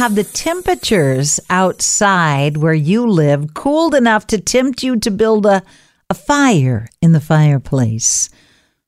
have 0.00 0.14
the 0.14 0.24
temperatures 0.24 1.38
outside 1.50 2.56
where 2.56 2.72
you 2.72 3.06
live 3.06 3.52
cooled 3.52 3.94
enough 3.94 4.26
to 4.26 4.40
tempt 4.40 4.82
you 4.82 4.98
to 4.98 5.10
build 5.10 5.44
a, 5.44 5.62
a 6.08 6.14
fire 6.14 6.88
in 7.02 7.12
the 7.12 7.20
fireplace? 7.20 8.30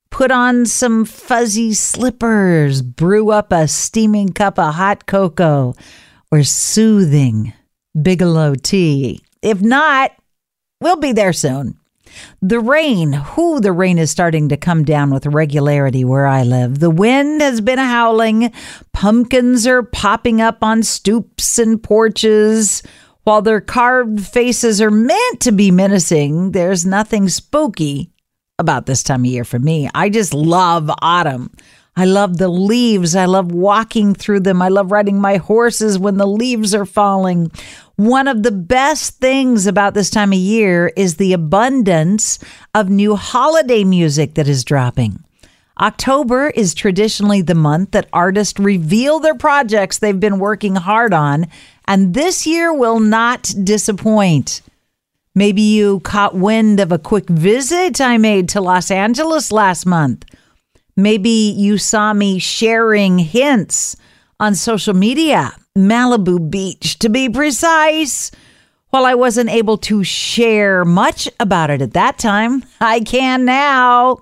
Put 0.08 0.30
on 0.30 0.64
some 0.64 1.04
fuzzy 1.04 1.74
slippers, 1.74 2.80
brew 2.80 3.30
up 3.30 3.52
a 3.52 3.68
steaming 3.68 4.30
cup 4.30 4.58
of 4.58 4.76
hot 4.76 5.04
cocoa 5.04 5.74
or 6.30 6.44
soothing 6.44 7.52
Bigelow 8.00 8.54
tea. 8.54 9.22
If 9.42 9.60
not, 9.60 10.12
we'll 10.80 10.96
be 10.96 11.12
there 11.12 11.34
soon. 11.34 11.76
The 12.40 12.60
rain, 12.60 13.12
whoo, 13.36 13.60
the 13.60 13.72
rain 13.72 13.98
is 13.98 14.10
starting 14.10 14.48
to 14.48 14.56
come 14.56 14.84
down 14.84 15.10
with 15.10 15.26
regularity 15.26 16.04
where 16.04 16.26
I 16.26 16.42
live. 16.42 16.78
The 16.80 16.90
wind 16.90 17.40
has 17.40 17.60
been 17.60 17.78
howling. 17.78 18.52
Pumpkins 18.92 19.66
are 19.66 19.82
popping 19.82 20.40
up 20.40 20.62
on 20.62 20.82
stoops 20.82 21.58
and 21.58 21.82
porches. 21.82 22.82
While 23.24 23.42
their 23.42 23.60
carved 23.60 24.26
faces 24.26 24.80
are 24.80 24.90
meant 24.90 25.40
to 25.40 25.52
be 25.52 25.70
menacing, 25.70 26.52
there's 26.52 26.84
nothing 26.84 27.28
spooky 27.28 28.10
about 28.58 28.86
this 28.86 29.02
time 29.02 29.20
of 29.20 29.26
year 29.26 29.44
for 29.44 29.58
me. 29.58 29.88
I 29.94 30.08
just 30.08 30.34
love 30.34 30.90
autumn. 31.00 31.50
I 31.94 32.06
love 32.06 32.38
the 32.38 32.48
leaves. 32.48 33.14
I 33.14 33.26
love 33.26 33.52
walking 33.52 34.14
through 34.14 34.40
them. 34.40 34.62
I 34.62 34.68
love 34.68 34.92
riding 34.92 35.20
my 35.20 35.36
horses 35.36 35.98
when 35.98 36.16
the 36.16 36.26
leaves 36.26 36.74
are 36.74 36.86
falling. 36.86 37.50
One 37.96 38.28
of 38.28 38.42
the 38.42 38.50
best 38.50 39.18
things 39.18 39.66
about 39.66 39.92
this 39.92 40.08
time 40.08 40.32
of 40.32 40.38
year 40.38 40.90
is 40.96 41.16
the 41.16 41.34
abundance 41.34 42.38
of 42.74 42.88
new 42.88 43.14
holiday 43.16 43.84
music 43.84 44.34
that 44.34 44.48
is 44.48 44.64
dropping. 44.64 45.22
October 45.80 46.48
is 46.50 46.74
traditionally 46.74 47.42
the 47.42 47.54
month 47.54 47.90
that 47.90 48.08
artists 48.12 48.58
reveal 48.58 49.20
their 49.20 49.34
projects 49.34 49.98
they've 49.98 50.20
been 50.20 50.38
working 50.38 50.76
hard 50.76 51.12
on, 51.12 51.46
and 51.86 52.14
this 52.14 52.46
year 52.46 52.72
will 52.72 53.00
not 53.00 53.52
disappoint. 53.64 54.62
Maybe 55.34 55.62
you 55.62 56.00
caught 56.00 56.34
wind 56.34 56.78
of 56.78 56.92
a 56.92 56.98
quick 56.98 57.28
visit 57.28 58.00
I 58.00 58.18
made 58.18 58.48
to 58.50 58.60
Los 58.60 58.90
Angeles 58.90 59.50
last 59.50 59.86
month. 59.86 60.24
Maybe 60.96 61.54
you 61.56 61.78
saw 61.78 62.12
me 62.12 62.38
sharing 62.38 63.18
hints 63.18 63.96
on 64.38 64.54
social 64.54 64.94
media, 64.94 65.52
Malibu 65.76 66.50
Beach 66.50 66.98
to 66.98 67.08
be 67.08 67.28
precise. 67.28 68.30
While 68.90 69.06
I 69.06 69.14
wasn't 69.14 69.48
able 69.48 69.78
to 69.78 70.04
share 70.04 70.84
much 70.84 71.26
about 71.40 71.70
it 71.70 71.80
at 71.80 71.94
that 71.94 72.18
time, 72.18 72.62
I 72.80 73.00
can 73.00 73.46
now. 73.46 74.18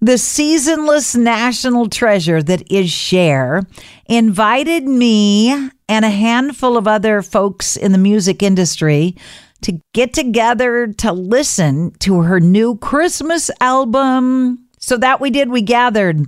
The 0.00 0.18
seasonless 0.18 1.16
national 1.16 1.88
treasure 1.88 2.42
that 2.42 2.70
is 2.70 2.90
Cher 2.90 3.62
invited 4.06 4.84
me 4.84 5.50
and 5.88 6.04
a 6.04 6.10
handful 6.10 6.76
of 6.76 6.86
other 6.86 7.22
folks 7.22 7.76
in 7.76 7.92
the 7.92 7.98
music 7.98 8.42
industry 8.42 9.16
to 9.62 9.80
get 9.94 10.12
together 10.12 10.88
to 10.98 11.12
listen 11.12 11.92
to 12.00 12.20
her 12.20 12.38
new 12.38 12.76
Christmas 12.76 13.50
album, 13.60 14.63
so 14.84 14.98
that 14.98 15.18
we 15.20 15.30
did. 15.30 15.48
We 15.48 15.62
gathered. 15.62 16.26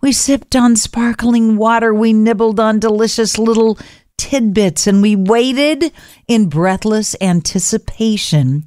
We 0.00 0.12
sipped 0.12 0.56
on 0.56 0.76
sparkling 0.76 1.56
water. 1.56 1.92
We 1.92 2.14
nibbled 2.14 2.58
on 2.58 2.78
delicious 2.78 3.36
little 3.36 3.78
tidbits 4.16 4.86
and 4.86 5.02
we 5.02 5.14
waited 5.14 5.92
in 6.26 6.48
breathless 6.48 7.14
anticipation 7.20 8.64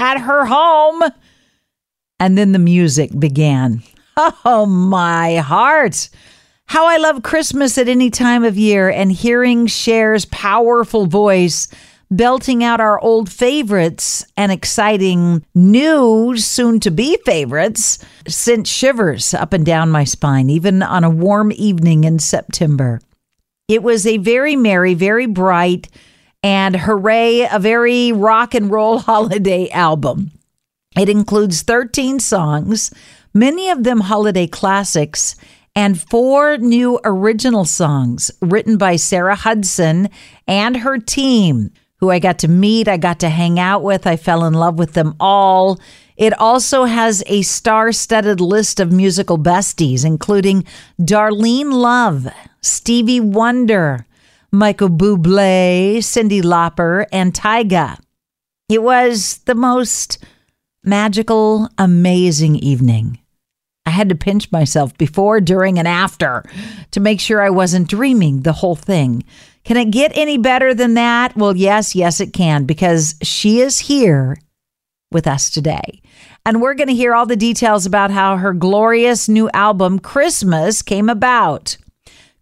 at 0.00 0.18
her 0.18 0.46
home. 0.46 1.02
And 2.18 2.36
then 2.36 2.50
the 2.50 2.58
music 2.58 3.10
began. 3.18 3.82
Oh, 4.16 4.66
my 4.66 5.36
heart. 5.36 6.10
How 6.66 6.86
I 6.86 6.96
love 6.96 7.22
Christmas 7.22 7.78
at 7.78 7.88
any 7.88 8.10
time 8.10 8.44
of 8.44 8.58
year 8.58 8.90
and 8.90 9.12
hearing 9.12 9.68
Cher's 9.68 10.24
powerful 10.26 11.06
voice 11.06 11.68
belting 12.12 12.62
out 12.62 12.80
our 12.80 13.00
old 13.00 13.30
favorites 13.30 14.24
and 14.36 14.52
exciting 14.52 15.44
new, 15.54 16.36
soon 16.36 16.78
to 16.80 16.90
be 16.90 17.16
favorites 17.24 17.98
sent 18.28 18.66
shivers 18.66 19.34
up 19.34 19.52
and 19.52 19.64
down 19.64 19.90
my 19.90 20.04
spine, 20.04 20.50
even 20.50 20.82
on 20.82 21.04
a 21.04 21.10
warm 21.10 21.50
evening 21.52 22.04
in 22.04 22.18
September. 22.18 23.00
It 23.66 23.82
was 23.82 24.06
a 24.06 24.18
very 24.18 24.54
merry, 24.54 24.94
very 24.94 25.26
bright, 25.26 25.88
and 26.42 26.76
hooray, 26.76 27.48
a 27.50 27.58
very 27.58 28.12
rock 28.12 28.54
and 28.54 28.70
roll 28.70 28.98
holiday 29.00 29.70
album. 29.70 30.32
It 30.98 31.08
includes 31.08 31.62
13 31.62 32.20
songs, 32.20 32.92
many 33.32 33.70
of 33.70 33.84
them 33.84 34.00
holiday 34.00 34.46
classics, 34.46 35.34
and 35.74 35.98
four 35.98 36.58
new 36.58 37.00
original 37.02 37.64
songs 37.64 38.30
written 38.42 38.76
by 38.76 38.96
Sarah 38.96 39.36
Hudson 39.36 40.10
and 40.46 40.76
her 40.76 40.98
team 40.98 41.70
who 42.02 42.10
I 42.10 42.18
got 42.18 42.40
to 42.40 42.48
meet, 42.48 42.88
I 42.88 42.96
got 42.96 43.20
to 43.20 43.28
hang 43.28 43.60
out 43.60 43.84
with, 43.84 44.08
I 44.08 44.16
fell 44.16 44.44
in 44.44 44.54
love 44.54 44.76
with 44.76 44.94
them 44.94 45.14
all. 45.20 45.78
It 46.16 46.36
also 46.36 46.82
has 46.82 47.22
a 47.28 47.42
star 47.42 47.92
studded 47.92 48.40
list 48.40 48.80
of 48.80 48.90
musical 48.90 49.38
besties, 49.38 50.04
including 50.04 50.64
Darlene 51.00 51.72
Love, 51.72 52.26
Stevie 52.60 53.20
Wonder, 53.20 54.04
Michael 54.50 54.88
Bublé, 54.88 55.98
Cyndi 55.98 56.42
Lauper, 56.42 57.06
and 57.12 57.32
Tyga. 57.32 58.00
It 58.68 58.82
was 58.82 59.38
the 59.44 59.54
most 59.54 60.18
magical, 60.82 61.68
amazing 61.78 62.56
evening. 62.56 63.20
I 63.86 63.90
had 63.90 64.08
to 64.08 64.16
pinch 64.16 64.50
myself 64.50 64.98
before, 64.98 65.40
during, 65.40 65.78
and 65.78 65.86
after 65.86 66.42
to 66.90 66.98
make 66.98 67.20
sure 67.20 67.40
I 67.40 67.50
wasn't 67.50 67.88
dreaming 67.88 68.42
the 68.42 68.54
whole 68.54 68.76
thing. 68.76 69.22
Can 69.64 69.76
it 69.76 69.90
get 69.90 70.16
any 70.16 70.38
better 70.38 70.74
than 70.74 70.94
that? 70.94 71.36
Well, 71.36 71.56
yes, 71.56 71.94
yes, 71.94 72.20
it 72.20 72.32
can, 72.32 72.64
because 72.64 73.14
she 73.22 73.60
is 73.60 73.78
here 73.78 74.38
with 75.10 75.26
us 75.26 75.50
today. 75.50 76.02
And 76.44 76.60
we're 76.60 76.74
going 76.74 76.88
to 76.88 76.94
hear 76.94 77.14
all 77.14 77.26
the 77.26 77.36
details 77.36 77.86
about 77.86 78.10
how 78.10 78.36
her 78.36 78.52
glorious 78.52 79.28
new 79.28 79.48
album, 79.54 80.00
Christmas, 80.00 80.82
came 80.82 81.08
about. 81.08 81.76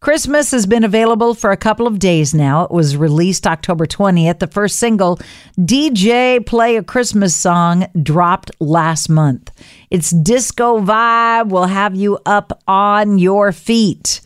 Christmas 0.00 0.50
has 0.52 0.64
been 0.64 0.82
available 0.82 1.34
for 1.34 1.50
a 1.50 1.58
couple 1.58 1.86
of 1.86 1.98
days 1.98 2.32
now. 2.32 2.64
It 2.64 2.70
was 2.70 2.96
released 2.96 3.46
October 3.46 3.84
20th. 3.84 4.38
The 4.38 4.46
first 4.46 4.78
single, 4.78 5.18
DJ 5.58 6.44
Play 6.46 6.76
a 6.76 6.82
Christmas 6.82 7.36
Song, 7.36 7.86
dropped 8.02 8.50
last 8.60 9.10
month. 9.10 9.50
Its 9.90 10.08
disco 10.08 10.80
vibe 10.80 11.50
will 11.50 11.66
have 11.66 11.94
you 11.94 12.18
up 12.24 12.62
on 12.66 13.18
your 13.18 13.52
feet. 13.52 14.22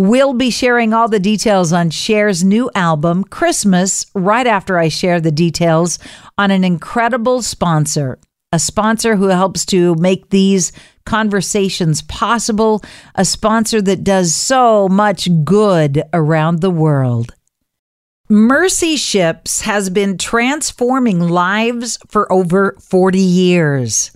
We'll 0.00 0.32
be 0.32 0.48
sharing 0.48 0.94
all 0.94 1.08
the 1.08 1.20
details 1.20 1.74
on 1.74 1.90
Cher's 1.90 2.42
new 2.42 2.70
album, 2.74 3.22
Christmas, 3.22 4.06
right 4.14 4.46
after 4.46 4.78
I 4.78 4.88
share 4.88 5.20
the 5.20 5.30
details 5.30 5.98
on 6.38 6.50
an 6.50 6.64
incredible 6.64 7.42
sponsor, 7.42 8.18
a 8.50 8.58
sponsor 8.58 9.16
who 9.16 9.26
helps 9.26 9.66
to 9.66 9.94
make 9.96 10.30
these 10.30 10.72
conversations 11.04 12.00
possible, 12.00 12.80
a 13.14 13.26
sponsor 13.26 13.82
that 13.82 14.02
does 14.02 14.34
so 14.34 14.88
much 14.88 15.28
good 15.44 16.02
around 16.14 16.62
the 16.62 16.70
world. 16.70 17.34
Mercy 18.30 18.96
Ships 18.96 19.60
has 19.60 19.90
been 19.90 20.16
transforming 20.16 21.20
lives 21.20 21.98
for 22.08 22.32
over 22.32 22.74
40 22.80 23.18
years. 23.18 24.12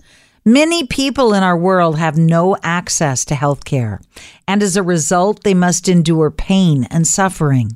Many 0.47 0.85
people 0.85 1.33
in 1.33 1.41
our 1.41 1.57
world 1.57 1.97
have 1.97 2.19
no 2.19 2.55
access 2.61 3.25
to 3.25 3.33
health 3.33 3.65
care, 3.65 3.99
and 4.47 4.61
as 4.61 4.77
a 4.77 4.83
result, 4.83 5.43
they 5.43 5.55
must 5.55 5.89
endure 5.89 6.29
pain 6.29 6.83
and 6.91 7.07
suffering. 7.07 7.71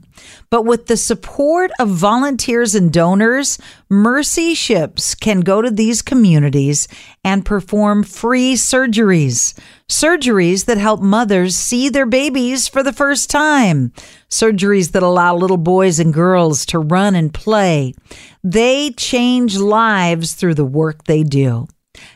But 0.52 0.66
with 0.66 0.86
the 0.86 0.96
support 0.96 1.72
of 1.80 1.90
volunteers 1.90 2.76
and 2.76 2.94
donors, 2.94 3.58
Mercy 3.90 4.54
Ships 4.54 5.16
can 5.16 5.40
go 5.40 5.64
to 5.64 5.72
these 5.72 6.04
communities 6.04 6.88
and 7.24 7.44
perform 7.44 8.04
free 8.04 8.54
surgeries. 8.54 9.58
Surgeries 9.90 10.66
that 10.66 10.78
help 10.78 11.02
mothers 11.02 11.56
see 11.56 11.90
their 11.90 12.06
babies 12.06 12.68
for 12.68 12.84
the 12.84 12.94
first 12.94 13.32
time. 13.32 13.92
Surgeries 14.30 14.92
that 14.92 15.02
allow 15.02 15.36
little 15.36 15.58
boys 15.58 16.00
and 16.00 16.14
girls 16.14 16.68
to 16.68 16.78
run 16.78 17.16
and 17.16 17.34
play. 17.34 17.96
They 18.44 18.92
change 18.92 19.58
lives 19.58 20.34
through 20.34 20.54
the 20.54 20.66
work 20.66 21.06
they 21.06 21.24
do. 21.24 21.68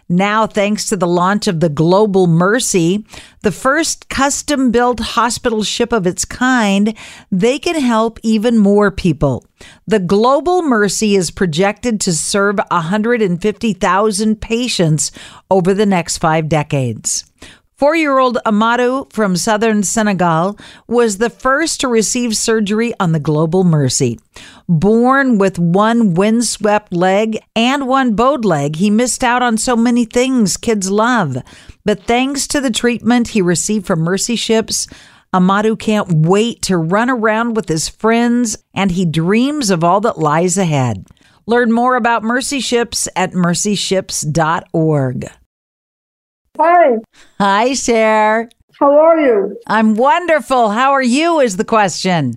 Now, 0.10 0.48
thanks 0.48 0.88
to 0.88 0.98
the 0.98 1.08
launch 1.08 1.48
of 1.48 1.60
the 1.60 1.70
Global 1.70 2.28
Mercy, 2.28 3.06
the 3.42 3.52
first 3.52 4.10
custom 4.10 4.72
built 4.72 5.00
hospital 5.00 5.64
ship 5.64 5.92
of 5.92 6.06
its 6.06 6.26
kind, 6.26 6.96
they 7.32 7.60
can 7.60 7.80
help 7.80 8.20
even 8.24 8.58
more 8.58 8.92
people. 8.92 9.46
The 9.88 10.00
Global 10.00 10.62
Mercy 10.62 11.16
is 11.16 11.32
projected 11.32 12.00
to 12.02 12.14
serve 12.14 12.60
150,000 12.70 14.42
patients 14.42 15.12
over 15.50 15.74
the 15.74 15.86
next 15.86 16.18
five 16.18 16.50
decades. 16.50 17.26
Four 17.76 17.96
year 17.96 18.20
old 18.20 18.38
Amadou 18.46 19.12
from 19.12 19.36
southern 19.36 19.82
Senegal 19.84 20.60
was 20.88 21.18
the 21.18 21.32
first 21.32 21.82
to 21.82 21.88
receive 21.88 22.38
surgery 22.38 22.94
on 23.00 23.14
the 23.14 23.20
Global 23.20 23.64
Mercy. 23.64 24.20
Born 24.70 25.40
with 25.40 25.58
one 25.58 26.14
windswept 26.14 26.94
leg 26.94 27.40
and 27.56 27.88
one 27.88 28.16
bowed 28.16 28.46
leg, 28.46 28.76
he 28.76 28.92
missed 28.92 29.24
out 29.24 29.42
on 29.42 29.58
so 29.58 29.76
many 29.76 30.06
things 30.06 30.56
kids 30.56 30.92
love. 30.92 31.38
But 31.84 32.04
thanks 32.04 32.48
to 32.50 32.62
the 32.62 32.72
treatment 32.72 33.30
he 33.30 33.42
received 33.42 33.88
from 33.88 34.02
Mercy 34.02 34.36
Ships, 34.36 34.88
Amadou 35.34 35.78
can't 35.78 36.28
wait 36.28 36.62
to 36.64 36.76
run 36.78 37.10
around 37.10 37.56
with 37.56 37.68
his 37.68 37.90
friends, 37.90 38.56
and 38.76 38.92
he 38.92 39.04
dreams 39.04 39.72
of 39.72 39.84
all 39.84 40.00
that 40.02 40.20
lies 40.20 40.60
ahead. 40.60 41.08
Learn 41.48 41.72
more 41.72 41.96
about 41.96 42.24
Mercy 42.24 42.60
Ships 42.60 43.10
at 43.16 43.32
mercyships.org. 43.32 45.32
Hi, 46.60 46.98
Hi, 47.40 47.74
Cher. 47.74 48.48
how 48.80 48.92
are 48.92 49.20
you? 49.20 49.58
I'm 49.66 49.96
wonderful. 49.96 50.70
How 50.70 50.92
are 50.92 51.02
you? 51.02 51.40
Is 51.40 51.58
the 51.58 51.66
question. 51.66 52.36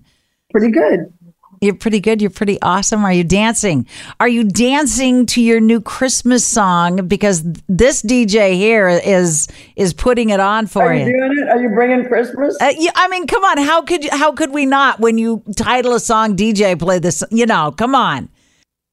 Pretty 0.51 0.71
good. 0.71 1.13
You're 1.61 1.75
pretty 1.75 2.01
good. 2.01 2.23
You're 2.23 2.31
pretty 2.31 2.59
awesome. 2.63 3.05
Are 3.05 3.13
you 3.13 3.25
dancing? 3.25 3.87
Are 4.19 4.29
you 4.29 4.45
dancing 4.45 5.27
to 5.27 5.43
your 5.43 5.61
new 5.61 5.83
Christmas 5.83 6.47
song? 6.47 7.07
Because 7.07 7.43
this 7.69 8.01
DJ 8.01 8.55
here 8.55 8.89
is 8.89 9.49
is 9.77 9.93
putting 9.93 10.31
it 10.31 10.41
on 10.41 10.67
for 10.67 10.95
you. 10.95 11.03
Are 11.03 11.09
you 11.09 11.15
you. 11.15 11.19
doing 11.19 11.39
it? 11.39 11.49
Are 11.51 11.61
you 11.61 11.69
bringing 11.69 12.07
Christmas? 12.07 12.57
Uh, 12.59 12.73
yeah, 12.79 12.93
I 12.95 13.09
mean, 13.09 13.27
come 13.27 13.45
on. 13.45 13.59
How 13.59 13.83
could 13.83 14.03
you, 14.03 14.11
how 14.13 14.33
could 14.33 14.51
we 14.51 14.65
not 14.65 14.99
when 14.99 15.19
you 15.19 15.43
title 15.57 15.93
a 15.93 16.01
song 16.01 16.37
DJ 16.37 16.79
play 16.79 16.99
this? 17.01 17.23
You 17.31 17.45
know, 17.45 17.71
come 17.71 17.95
on. 17.95 18.31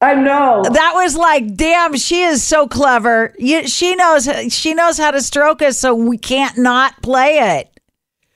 I 0.00 0.14
know. 0.14 0.62
That 0.62 0.92
was 0.94 1.16
like, 1.16 1.54
damn, 1.54 1.96
she 1.96 2.22
is 2.22 2.42
so 2.42 2.68
clever. 2.68 3.34
You, 3.38 3.66
she 3.66 3.94
knows 3.94 4.28
she 4.52 4.74
knows 4.74 4.98
how 4.98 5.10
to 5.10 5.22
stroke 5.22 5.62
us, 5.62 5.78
so 5.78 5.94
we 5.94 6.18
can't 6.18 6.58
not 6.58 7.00
play 7.02 7.58
it. 7.58 7.70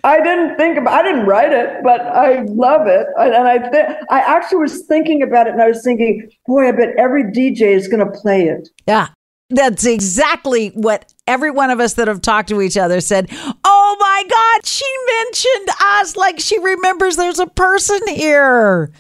I 0.05 0.23
didn't 0.23 0.57
think 0.57 0.79
about. 0.79 0.95
I 0.95 1.03
didn't 1.03 1.27
write 1.27 1.53
it, 1.53 1.83
but 1.83 2.01
I 2.01 2.43
love 2.45 2.87
it. 2.87 3.07
And 3.17 3.35
and 3.35 3.49
I 3.49 3.59
th- 3.59 3.97
I 4.11 4.21
actually 4.21 4.59
was 4.59 4.87
thinking 4.87 5.23
about 5.23 5.47
it, 5.47 5.53
and 5.53 5.63
I 5.63 5.69
was 5.69 5.83
thinking, 5.83 6.31
boy, 6.47 6.69
I 6.69 6.73
bet 6.73 6.95
every 6.97 7.25
DJ 7.25 7.63
is 7.75 7.89
going 7.89 8.05
to 8.05 8.19
play 8.19 8.49
it. 8.49 8.69
Yeah. 8.87 9.09
That's 9.51 9.87
exactly 9.87 10.69
what 10.71 11.11
every 11.27 11.51
one 11.51 11.71
of 11.71 11.81
us 11.81 11.95
that 11.95 12.07
have 12.07 12.21
talked 12.21 12.51
to 12.51 12.61
each 12.61 12.77
other 12.77 13.01
said. 13.01 13.29
Oh 13.65 13.97
my 13.99 14.25
God, 14.29 14.67
she 14.67 14.85
mentioned 15.23 15.69
us 15.81 16.17
like 16.17 16.39
she 16.39 16.59
remembers 16.59 17.17
there's 17.17 17.39
a 17.39 17.47
person 17.47 17.99
here. 18.09 18.93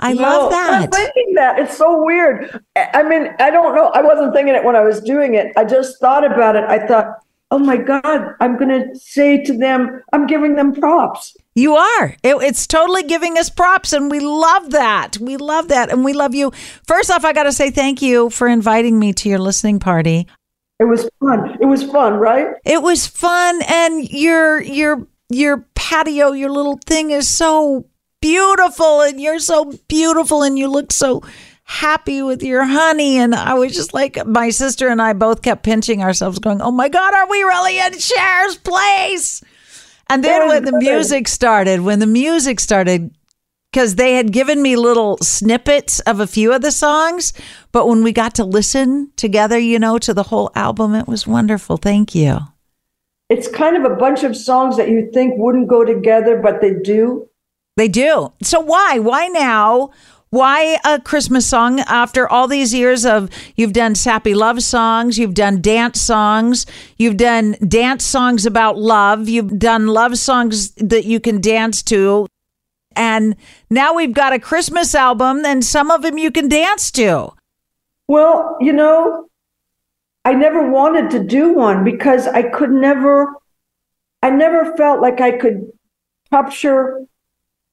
I 0.00 0.12
love 0.12 0.50
No, 0.50 0.58
I'm 0.58 0.82
that. 0.82 0.92
thinking 0.94 1.34
that 1.34 1.58
it's 1.58 1.76
so 1.76 2.02
weird. 2.04 2.62
I 2.76 2.88
I 2.94 3.02
mean, 3.02 3.28
I 3.38 3.50
don't 3.50 3.74
know. 3.74 3.86
I 3.88 4.02
wasn't 4.02 4.34
thinking 4.34 4.54
it 4.54 4.64
when 4.64 4.76
I 4.76 4.82
was 4.82 5.00
doing 5.00 5.34
it. 5.34 5.52
I 5.56 5.64
just 5.64 6.00
thought 6.00 6.24
about 6.24 6.56
it. 6.56 6.64
I 6.64 6.86
thought, 6.86 7.06
oh 7.50 7.58
my 7.58 7.76
God, 7.76 8.34
I'm 8.40 8.56
going 8.56 8.68
to 8.70 8.98
say 8.98 9.42
to 9.44 9.56
them, 9.56 10.02
I'm 10.12 10.26
giving 10.26 10.54
them 10.54 10.72
props. 10.72 11.36
You 11.54 11.74
are. 11.76 12.16
It, 12.22 12.36
it's 12.42 12.66
totally 12.66 13.02
giving 13.02 13.36
us 13.36 13.50
props, 13.50 13.92
and 13.92 14.10
we 14.10 14.20
love 14.20 14.70
that. 14.70 15.18
We 15.18 15.36
love 15.36 15.68
that, 15.68 15.90
and 15.90 16.04
we 16.04 16.12
love 16.12 16.34
you. 16.34 16.52
First 16.86 17.10
off, 17.10 17.24
I 17.24 17.32
got 17.32 17.42
to 17.44 17.52
say 17.52 17.70
thank 17.70 18.00
you 18.00 18.30
for 18.30 18.46
inviting 18.48 18.98
me 18.98 19.12
to 19.14 19.28
your 19.28 19.40
listening 19.40 19.80
party. 19.80 20.26
It 20.78 20.84
was 20.84 21.10
fun. 21.20 21.58
It 21.60 21.66
was 21.66 21.82
fun, 21.82 22.14
right? 22.14 22.54
It 22.64 22.82
was 22.82 23.06
fun, 23.06 23.60
and 23.68 24.08
your 24.08 24.62
your 24.62 25.06
your 25.28 25.66
patio, 25.74 26.32
your 26.32 26.50
little 26.50 26.78
thing 26.86 27.10
is 27.10 27.28
so 27.28 27.84
beautiful, 28.20 29.02
and 29.02 29.20
you're 29.20 29.38
so 29.38 29.72
beautiful, 29.88 30.42
and 30.42 30.58
you 30.58 30.68
look 30.68 30.92
so 30.92 31.22
happy 31.64 32.20
with 32.22 32.42
your 32.42 32.64
honey. 32.64 33.18
And 33.18 33.34
I 33.34 33.54
was 33.54 33.74
just 33.74 33.94
like, 33.94 34.26
my 34.26 34.50
sister 34.50 34.88
and 34.88 35.00
I 35.00 35.12
both 35.12 35.42
kept 35.42 35.62
pinching 35.62 36.02
ourselves, 36.02 36.38
going, 36.38 36.60
"Oh 36.60 36.72
my 36.72 36.88
God, 36.88 37.14
are 37.14 37.28
we 37.28 37.42
really 37.42 37.78
in 37.78 37.92
Cher's 37.98 38.56
place?" 38.56 39.42
And 40.08 40.24
then 40.24 40.48
when 40.48 40.64
the 40.64 40.76
music 40.78 41.28
started, 41.28 41.82
when 41.82 42.00
the 42.00 42.06
music 42.06 42.58
started, 42.58 43.14
because 43.70 43.94
they 43.94 44.14
had 44.14 44.32
given 44.32 44.60
me 44.60 44.74
little 44.74 45.16
snippets 45.18 46.00
of 46.00 46.18
a 46.18 46.26
few 46.26 46.52
of 46.52 46.62
the 46.62 46.72
songs, 46.72 47.32
but 47.70 47.86
when 47.86 48.02
we 48.02 48.12
got 48.12 48.34
to 48.34 48.44
listen 48.44 49.12
together, 49.14 49.56
you 49.56 49.78
know, 49.78 49.98
to 49.98 50.12
the 50.12 50.24
whole 50.24 50.50
album, 50.56 50.96
it 50.96 51.06
was 51.06 51.28
wonderful. 51.28 51.76
Thank 51.76 52.16
you. 52.16 52.38
It's 53.28 53.46
kind 53.46 53.76
of 53.76 53.84
a 53.84 53.94
bunch 53.94 54.24
of 54.24 54.36
songs 54.36 54.76
that 54.76 54.88
you 54.88 55.08
think 55.12 55.34
wouldn't 55.36 55.68
go 55.68 55.84
together, 55.84 56.40
but 56.42 56.60
they 56.60 56.74
do. 56.74 57.28
They 57.76 57.88
do. 57.88 58.32
So 58.42 58.60
why? 58.60 58.98
Why 58.98 59.28
now? 59.28 59.90
Why 60.30 60.78
a 60.84 61.00
Christmas 61.00 61.44
song 61.44 61.80
after 61.80 62.28
all 62.28 62.46
these 62.46 62.72
years 62.72 63.04
of 63.04 63.30
you've 63.56 63.72
done 63.72 63.96
sappy 63.96 64.32
love 64.32 64.62
songs, 64.62 65.18
you've 65.18 65.34
done 65.34 65.60
dance 65.60 66.00
songs, 66.00 66.66
you've 66.98 67.16
done 67.16 67.56
dance 67.66 68.04
songs 68.04 68.46
about 68.46 68.78
love, 68.78 69.28
you've 69.28 69.58
done 69.58 69.88
love 69.88 70.16
songs 70.18 70.70
that 70.74 71.04
you 71.04 71.18
can 71.18 71.40
dance 71.40 71.82
to. 71.84 72.28
And 72.94 73.34
now 73.70 73.94
we've 73.94 74.12
got 74.12 74.32
a 74.32 74.38
Christmas 74.38 74.94
album 74.94 75.44
and 75.44 75.64
some 75.64 75.90
of 75.90 76.02
them 76.02 76.16
you 76.16 76.30
can 76.30 76.48
dance 76.48 76.92
to. 76.92 77.32
Well, 78.06 78.56
you 78.60 78.72
know, 78.72 79.28
I 80.24 80.34
never 80.34 80.70
wanted 80.70 81.10
to 81.10 81.24
do 81.24 81.52
one 81.52 81.82
because 81.82 82.28
I 82.28 82.42
could 82.42 82.70
never, 82.70 83.34
I 84.22 84.30
never 84.30 84.76
felt 84.76 85.00
like 85.00 85.20
I 85.20 85.32
could 85.32 85.72
capture 86.30 87.06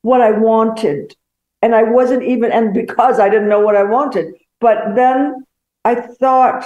what 0.08 0.22
I 0.22 0.32
wanted. 0.32 1.16
And 1.62 1.76
I 1.76 1.84
wasn't 1.84 2.24
even, 2.24 2.52
and 2.52 2.74
because 2.74 3.20
I 3.20 3.30
didn't 3.30 3.50
know 3.50 3.60
what 3.60 3.76
I 3.76 3.84
wanted. 3.84 4.34
But 4.62 4.96
then 4.96 5.46
I 5.84 5.96
thought 5.96 6.66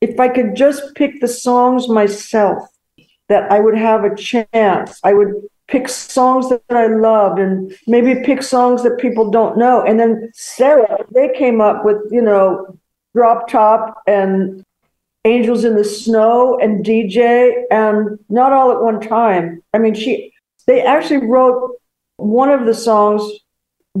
if 0.00 0.18
I 0.18 0.28
could 0.28 0.56
just 0.56 0.94
pick 0.94 1.20
the 1.20 1.28
songs 1.28 1.88
myself, 1.88 2.68
that 3.28 3.50
I 3.50 3.58
would 3.60 3.76
have 3.76 4.04
a 4.04 4.14
chance. 4.14 5.00
I 5.02 5.12
would 5.12 5.32
pick 5.68 5.88
songs 5.88 6.48
that 6.48 6.62
I 6.70 6.86
loved 6.86 7.38
and 7.38 7.74
maybe 7.86 8.22
pick 8.22 8.42
songs 8.42 8.82
that 8.84 8.98
people 8.98 9.30
don't 9.30 9.58
know. 9.58 9.82
And 9.82 9.98
then 9.98 10.30
Sarah, 10.34 11.04
they 11.12 11.28
came 11.36 11.60
up 11.60 11.84
with, 11.84 11.96
you 12.10 12.22
know, 12.22 12.78
Drop 13.14 13.48
Top 13.48 14.02
and 14.06 14.64
Angels 15.24 15.64
in 15.64 15.74
the 15.74 15.84
Snow 15.84 16.58
and 16.60 16.84
DJ 16.84 17.64
and 17.70 18.18
not 18.28 18.52
all 18.52 18.70
at 18.70 18.80
one 18.80 19.00
time. 19.00 19.62
I 19.74 19.78
mean, 19.78 19.94
she 19.94 20.32
they 20.66 20.82
actually 20.82 21.26
wrote 21.26 21.76
one 22.16 22.50
of 22.50 22.66
the 22.66 22.74
songs 22.74 23.22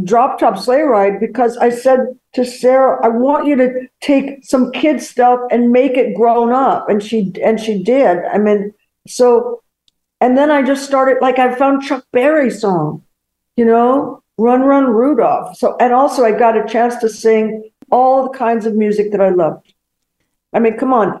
Drop 0.04 0.38
Top 0.38 0.58
Sleigh 0.58 0.82
Ride 0.82 1.20
because 1.20 1.56
I 1.56 1.70
said 1.70 2.00
to 2.34 2.44
Sarah, 2.44 3.04
I 3.04 3.08
want 3.08 3.46
you 3.46 3.56
to 3.56 3.88
take 4.00 4.44
some 4.44 4.70
kid 4.72 5.00
stuff 5.00 5.40
and 5.50 5.72
make 5.72 5.92
it 5.92 6.14
grown 6.14 6.52
up. 6.52 6.88
And 6.88 7.02
she 7.02 7.32
and 7.42 7.58
she 7.58 7.82
did. 7.82 8.18
I 8.26 8.38
mean, 8.38 8.74
so 9.06 9.62
and 10.20 10.36
then 10.36 10.50
I 10.50 10.62
just 10.62 10.84
started 10.84 11.18
like 11.20 11.38
I 11.38 11.54
found 11.54 11.82
Chuck 11.82 12.04
Berry 12.12 12.50
song, 12.50 13.04
you 13.56 13.64
know, 13.64 14.22
Run 14.38 14.62
Run 14.62 14.86
Rudolph. 14.86 15.56
So 15.56 15.76
and 15.80 15.92
also 15.92 16.24
I 16.24 16.32
got 16.32 16.56
a 16.56 16.66
chance 16.66 16.96
to 16.96 17.08
sing 17.08 17.70
all 17.90 18.24
the 18.24 18.38
kinds 18.38 18.66
of 18.66 18.74
music 18.74 19.12
that 19.12 19.20
I 19.20 19.30
loved. 19.30 19.72
I 20.52 20.58
mean, 20.58 20.76
come 20.76 20.92
on. 20.92 21.20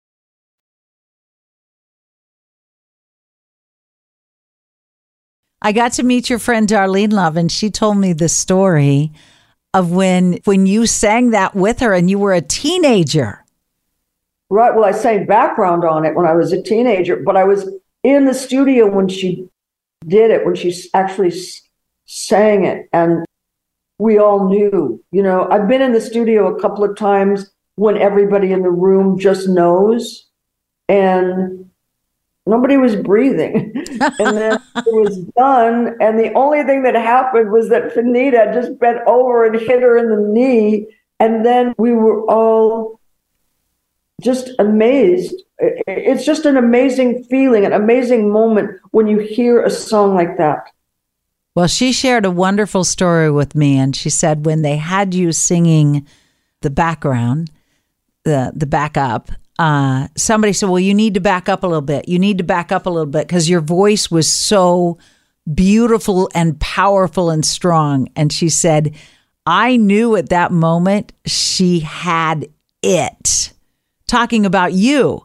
I 5.61 5.71
got 5.71 5.93
to 5.93 6.03
meet 6.03 6.29
your 6.29 6.39
friend 6.39 6.67
Darlene 6.67 7.13
Love, 7.13 7.37
and 7.37 7.51
she 7.51 7.69
told 7.69 7.97
me 7.97 8.13
the 8.13 8.29
story 8.29 9.11
of 9.73 9.91
when 9.91 10.39
when 10.43 10.65
you 10.65 10.85
sang 10.85 11.31
that 11.31 11.55
with 11.55 11.79
her 11.79 11.93
and 11.93 12.09
you 12.09 12.19
were 12.19 12.33
a 12.33 12.41
teenager. 12.41 13.45
Right. 14.49 14.75
Well, 14.75 14.83
I 14.83 14.91
sang 14.91 15.25
background 15.25 15.85
on 15.85 16.05
it 16.05 16.13
when 16.13 16.25
I 16.25 16.33
was 16.33 16.51
a 16.51 16.61
teenager, 16.61 17.15
but 17.15 17.37
I 17.37 17.45
was 17.45 17.69
in 18.03 18.25
the 18.25 18.33
studio 18.33 18.89
when 18.89 19.07
she 19.07 19.47
did 20.05 20.29
it, 20.31 20.45
when 20.45 20.55
she 20.55 20.75
actually 20.93 21.31
sang 22.05 22.65
it. 22.65 22.89
And 22.91 23.25
we 23.97 24.17
all 24.17 24.49
knew, 24.49 25.01
you 25.11 25.23
know, 25.23 25.47
I've 25.49 25.69
been 25.69 25.81
in 25.81 25.93
the 25.93 26.01
studio 26.01 26.53
a 26.53 26.59
couple 26.59 26.83
of 26.83 26.97
times 26.97 27.49
when 27.75 27.97
everybody 27.97 28.51
in 28.51 28.63
the 28.63 28.71
room 28.71 29.17
just 29.17 29.47
knows. 29.47 30.27
And 30.89 31.70
nobody 32.45 32.77
was 32.77 32.95
breathing. 32.95 33.73
and 33.99 34.37
then 34.37 34.59
it 34.75 34.95
was 34.95 35.19
done. 35.37 35.95
And 35.99 36.19
the 36.19 36.33
only 36.33 36.63
thing 36.63 36.83
that 36.83 36.95
happened 36.95 37.51
was 37.51 37.69
that 37.69 37.93
Fanita 37.93 38.53
just 38.53 38.79
bent 38.79 38.99
over 39.07 39.45
and 39.45 39.59
hit 39.59 39.81
her 39.81 39.97
in 39.97 40.09
the 40.09 40.27
knee. 40.27 40.87
And 41.19 41.45
then 41.45 41.73
we 41.77 41.93
were 41.93 42.21
all 42.29 42.99
just 44.21 44.51
amazed. 44.59 45.35
It's 45.59 46.25
just 46.25 46.45
an 46.45 46.57
amazing 46.57 47.23
feeling, 47.25 47.65
an 47.65 47.73
amazing 47.73 48.31
moment 48.31 48.79
when 48.91 49.07
you 49.07 49.19
hear 49.19 49.63
a 49.63 49.69
song 49.69 50.15
like 50.15 50.37
that. 50.37 50.71
Well, 51.53 51.67
she 51.67 51.91
shared 51.91 52.25
a 52.25 52.31
wonderful 52.31 52.83
story 52.83 53.29
with 53.29 53.55
me, 53.55 53.77
and 53.77 53.95
she 53.95 54.09
said 54.09 54.45
when 54.45 54.61
they 54.61 54.77
had 54.77 55.13
you 55.13 55.33
singing 55.33 56.07
the 56.61 56.69
background, 56.69 57.51
the 58.23 58.53
the 58.55 58.65
backup, 58.65 59.31
uh, 59.61 60.07
somebody 60.17 60.53
said, 60.53 60.69
"Well, 60.69 60.79
you 60.79 60.95
need 60.95 61.13
to 61.13 61.19
back 61.19 61.47
up 61.47 61.63
a 61.63 61.67
little 61.67 61.83
bit. 61.83 62.09
You 62.09 62.17
need 62.17 62.39
to 62.39 62.43
back 62.43 62.71
up 62.71 62.87
a 62.87 62.89
little 62.89 63.05
bit 63.05 63.27
because 63.27 63.47
your 63.47 63.61
voice 63.61 64.09
was 64.09 64.27
so 64.27 64.97
beautiful 65.53 66.31
and 66.33 66.59
powerful 66.59 67.29
and 67.29 67.45
strong." 67.45 68.07
And 68.15 68.33
she 68.33 68.49
said, 68.49 68.95
"I 69.45 69.77
knew 69.77 70.15
at 70.15 70.29
that 70.29 70.51
moment 70.51 71.13
she 71.27 71.81
had 71.81 72.47
it." 72.81 73.53
Talking 74.07 74.47
about 74.47 74.73
you, 74.73 75.23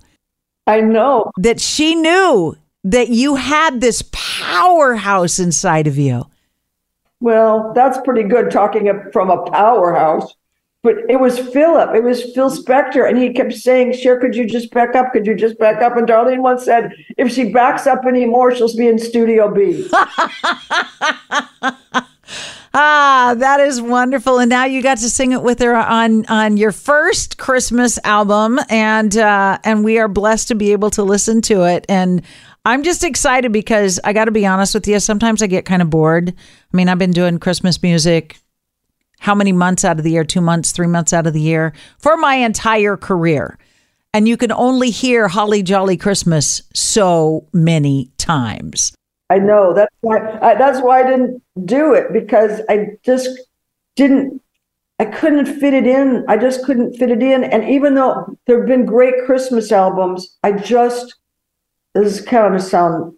I 0.66 0.82
know. 0.82 1.30
that 1.38 1.58
she 1.58 1.94
knew 1.94 2.54
that 2.84 3.08
you 3.08 3.36
had 3.36 3.80
this 3.80 4.04
powerhouse 4.12 5.38
inside 5.38 5.86
of 5.86 5.96
you. 5.96 6.26
Well, 7.20 7.72
that's 7.74 7.96
pretty 8.04 8.24
good 8.24 8.50
talking 8.50 8.92
from 9.14 9.30
a 9.30 9.50
powerhouse. 9.50 10.34
But 10.86 10.98
it 11.08 11.18
was 11.18 11.36
Philip, 11.36 11.96
it 11.96 12.04
was 12.04 12.32
Phil 12.32 12.48
Spector, 12.48 13.08
and 13.08 13.18
he 13.18 13.32
kept 13.32 13.54
saying, 13.54 13.94
Cher, 13.94 14.20
could 14.20 14.36
you 14.36 14.46
just 14.46 14.70
back 14.70 14.94
up? 14.94 15.12
Could 15.12 15.26
you 15.26 15.34
just 15.34 15.58
back 15.58 15.82
up? 15.82 15.96
And 15.96 16.06
Darlene 16.06 16.42
once 16.42 16.64
said, 16.64 16.92
if 17.18 17.32
she 17.32 17.50
backs 17.50 17.88
up 17.88 18.04
anymore, 18.06 18.54
she'll 18.54 18.72
be 18.76 18.86
in 18.86 18.96
Studio 18.96 19.52
B. 19.52 19.90
Ah, 22.78 23.34
that 23.38 23.58
is 23.60 23.80
wonderful. 23.80 24.38
And 24.38 24.50
now 24.50 24.66
you 24.66 24.82
got 24.82 24.98
to 24.98 25.08
sing 25.08 25.32
it 25.32 25.42
with 25.42 25.60
her 25.60 25.74
on 25.74 26.26
on 26.26 26.58
your 26.58 26.72
first 26.72 27.38
Christmas 27.38 27.98
album, 28.04 28.60
and 28.68 29.16
uh, 29.16 29.56
and 29.64 29.82
we 29.82 29.98
are 29.98 30.08
blessed 30.08 30.48
to 30.48 30.54
be 30.54 30.72
able 30.72 30.90
to 30.90 31.02
listen 31.02 31.40
to 31.42 31.62
it. 31.62 31.86
And 31.88 32.20
I'm 32.66 32.82
just 32.82 33.02
excited 33.02 33.50
because 33.50 33.98
I 34.04 34.12
got 34.12 34.26
to 34.26 34.30
be 34.30 34.44
honest 34.44 34.74
with 34.74 34.86
you. 34.86 35.00
Sometimes 35.00 35.40
I 35.40 35.46
get 35.46 35.64
kind 35.64 35.80
of 35.80 35.88
bored. 35.88 36.28
I 36.28 36.76
mean, 36.76 36.90
I've 36.90 36.98
been 36.98 37.12
doing 37.12 37.38
Christmas 37.38 37.82
music. 37.82 38.36
How 39.18 39.34
many 39.34 39.52
months 39.52 39.84
out 39.84 39.98
of 39.98 40.04
the 40.04 40.12
year? 40.12 40.24
Two 40.24 40.40
months, 40.40 40.72
three 40.72 40.86
months 40.86 41.12
out 41.12 41.26
of 41.26 41.32
the 41.32 41.40
year 41.40 41.72
for 41.98 42.16
my 42.16 42.34
entire 42.34 42.96
career. 42.96 43.58
And 44.12 44.26
you 44.26 44.36
can 44.36 44.52
only 44.52 44.90
hear 44.90 45.28
Holly 45.28 45.62
Jolly 45.62 45.96
Christmas 45.96 46.62
so 46.72 47.46
many 47.52 48.10
times. 48.18 48.94
I 49.28 49.38
know 49.38 49.74
that's 49.74 49.94
why 50.00 50.38
I, 50.40 50.54
that's 50.54 50.80
why 50.80 51.00
I 51.00 51.02
didn't 51.02 51.42
do 51.64 51.94
it 51.94 52.12
because 52.12 52.60
I 52.68 52.96
just 53.04 53.28
didn't 53.96 54.40
I 54.98 55.04
couldn't 55.04 55.60
fit 55.60 55.74
it 55.74 55.86
in. 55.86 56.24
I 56.28 56.38
just 56.38 56.64
couldn't 56.64 56.94
fit 56.94 57.10
it 57.10 57.22
in. 57.22 57.44
And 57.44 57.68
even 57.68 57.94
though 57.94 58.38
there 58.46 58.58
have 58.58 58.66
been 58.68 58.86
great 58.86 59.14
Christmas 59.26 59.70
albums, 59.72 60.36
I 60.42 60.52
just 60.52 61.14
this 61.94 62.20
is 62.20 62.26
kind 62.26 62.54
of 62.54 62.62
sound 62.62 63.14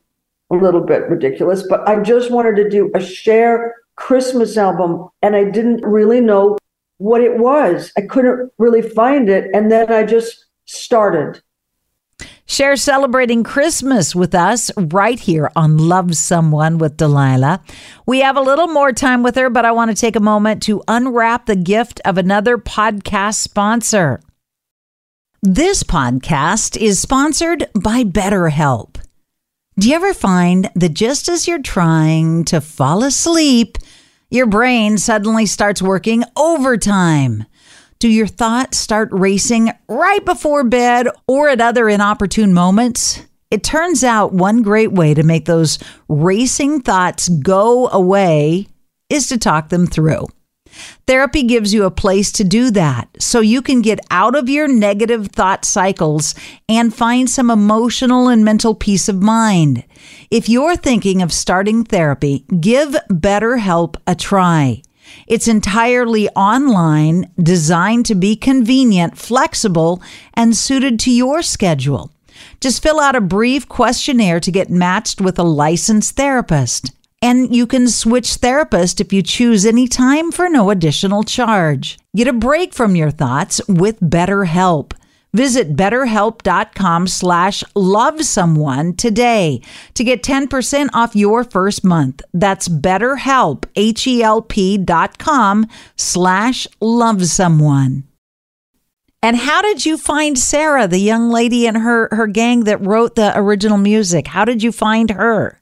a 0.50 0.55
little 0.57 0.81
bit 0.81 1.09
ridiculous, 1.09 1.62
but 1.69 1.87
I 1.87 2.02
just 2.02 2.31
wanted 2.31 2.57
to 2.57 2.71
do 2.71 2.90
a 2.95 3.00
Cher 3.00 3.75
Christmas 3.99 4.57
album 4.57 5.09
and 5.23 5.37
I 5.37 5.45
didn't 5.45 5.85
really 5.85 6.21
know 6.21 6.57
what 6.99 7.21
it 7.21 7.37
was. 7.37 7.93
I 7.97 8.02
couldn't 8.02 8.50
really 8.57 8.81
find 8.81 9.28
it. 9.28 9.50
And 9.52 9.71
then 9.71 9.93
I 9.93 10.05
just 10.05 10.47
started. 10.64 11.43
Cher 12.47 12.76
celebrating 12.76 13.43
Christmas 13.43 14.14
with 14.14 14.35
us 14.35 14.71
right 14.76 15.19
here 15.19 15.50
on 15.55 15.76
Love 15.76 16.17
Someone 16.17 16.78
with 16.78 16.97
Delilah. 16.97 17.62
We 18.07 18.21
have 18.21 18.37
a 18.37 18.40
little 18.40 18.69
more 18.69 18.93
time 18.93 19.23
with 19.23 19.35
her, 19.35 19.50
but 19.50 19.64
I 19.64 19.73
want 19.73 19.90
to 19.90 20.00
take 20.00 20.17
a 20.17 20.21
moment 20.21 20.62
to 20.62 20.83
unwrap 20.88 21.47
the 21.47 21.57
gift 21.57 22.00
of 22.05 22.17
another 22.17 22.57
podcast 22.57 23.35
sponsor. 23.35 24.21
This 25.43 25.83
podcast 25.83 26.76
is 26.81 26.99
sponsored 26.99 27.69
by 27.75 28.02
BetterHelp. 28.05 28.97
Do 29.78 29.88
you 29.88 29.95
ever 29.95 30.12
find 30.12 30.71
that 30.75 30.95
just 30.95 31.28
as 31.28 31.47
you're 31.47 31.62
trying 31.62 32.45
to 32.47 32.61
fall 32.61 33.05
asleep, 33.05 33.78
your 34.30 34.47
brain 34.47 34.99
suddenly 34.99 35.47
starts 35.47 35.80
working 35.80 36.23
overtime? 36.37 37.44
Do 37.99 38.08
your 38.08 38.26
thoughts 38.26 38.78
start 38.78 39.08
racing 39.11 39.70
right 39.88 40.25
before 40.25 40.64
bed 40.64 41.08
or 41.26 41.49
at 41.49 41.61
other 41.61 41.88
inopportune 41.88 42.52
moments? 42.52 43.23
It 43.50 43.64
turns 43.64 44.04
out 44.04 44.35
one 44.35 44.62
great 44.62 44.92
way 44.92 45.14
to 45.14 45.23
make 45.23 45.47
those 45.47 45.78
racing 46.08 46.82
thoughts 46.82 47.28
go 47.28 47.88
away 47.88 48.68
is 49.08 49.28
to 49.28 49.38
talk 49.38 49.70
them 49.70 49.87
through. 49.87 50.26
Therapy 51.07 51.43
gives 51.43 51.73
you 51.73 51.85
a 51.85 51.91
place 51.91 52.31
to 52.33 52.45
do 52.45 52.71
that 52.73 53.09
so 53.19 53.41
you 53.41 53.63
can 53.63 53.83
get 53.83 54.01
out 54.11 54.37
of 54.37 54.49
your 54.49 54.69
negative 54.69 55.29
thought 55.29 55.65
cycles 55.65 56.35
and 56.69 56.95
find 56.95 57.29
some 57.31 57.51
emotional 57.51 58.29
and 58.29 58.45
mental 58.45 58.75
peace 58.75 59.09
of 59.09 59.23
mind. 59.23 59.85
If 60.31 60.49
you're 60.49 60.77
thinking 60.77 61.23
of 61.23 61.33
starting 61.33 61.85
therapy, 61.85 62.45
give 62.61 62.97
BetterHelp 63.11 63.97
a 64.07 64.15
try. 64.15 64.83
It's 65.27 65.49
entirely 65.49 66.29
online, 66.31 67.31
designed 67.43 68.07
to 68.07 68.15
be 68.15 68.37
convenient, 68.37 69.17
flexible, 69.17 70.03
and 70.35 70.55
suited 70.57 71.01
to 71.01 71.11
your 71.11 71.43
schedule. 71.43 72.13
Just 72.61 72.83
fill 72.83 73.01
out 73.01 73.17
a 73.17 73.21
brief 73.21 73.69
questionnaire 73.69 74.41
to 74.41 74.53
get 74.53 74.71
matched 74.71 75.21
with 75.21 75.39
a 75.39 75.43
licensed 75.45 76.17
therapist. 76.17 76.93
And 77.21 77.55
you 77.55 77.67
can 77.67 77.89
switch 77.89 78.35
therapist 78.35 79.01
if 79.01 79.13
you 79.13 79.23
choose 79.23 79.67
any 79.67 79.89
time 79.89 80.31
for 80.31 80.49
no 80.49 80.71
additional 80.71 81.25
charge. 81.25 81.99
Get 82.15 82.29
a 82.29 82.33
break 82.33 82.73
from 82.73 82.95
your 82.95 83.11
thoughts 83.11 83.61
with 83.67 83.99
BetterHelp. 84.01 84.93
Visit 85.35 85.77
betterhelp.com 85.77 87.07
slash 87.07 87.63
love 87.75 88.25
someone 88.25 88.95
today 88.95 89.61
to 89.95 90.05
get 90.05 90.23
10% 90.23 90.89
off 90.95 91.15
your 91.15 91.45
first 91.45 91.85
month. 91.85 92.23
That's 92.33 92.69
betterhelp, 92.69 93.67
H-E-L-P 93.77 94.79
dot 94.79 95.19
com 95.19 95.67
slash 95.97 96.67
love 96.81 97.27
someone. 97.27 98.05
And 99.21 99.37
how 99.37 99.61
did 99.61 99.85
you 99.85 99.99
find 99.99 100.39
Sarah, 100.39 100.87
the 100.87 100.99
young 100.99 101.29
lady 101.29 101.67
and 101.67 101.77
her, 101.77 102.09
her 102.13 102.29
gang 102.29 102.65
that 102.65 102.87
wrote 102.87 103.17
the 103.17 103.37
original 103.37 103.77
music? 103.77 104.29
How 104.29 104.45
did 104.45 104.63
you 104.63 104.73
find 104.73 105.11
her? 105.11 105.58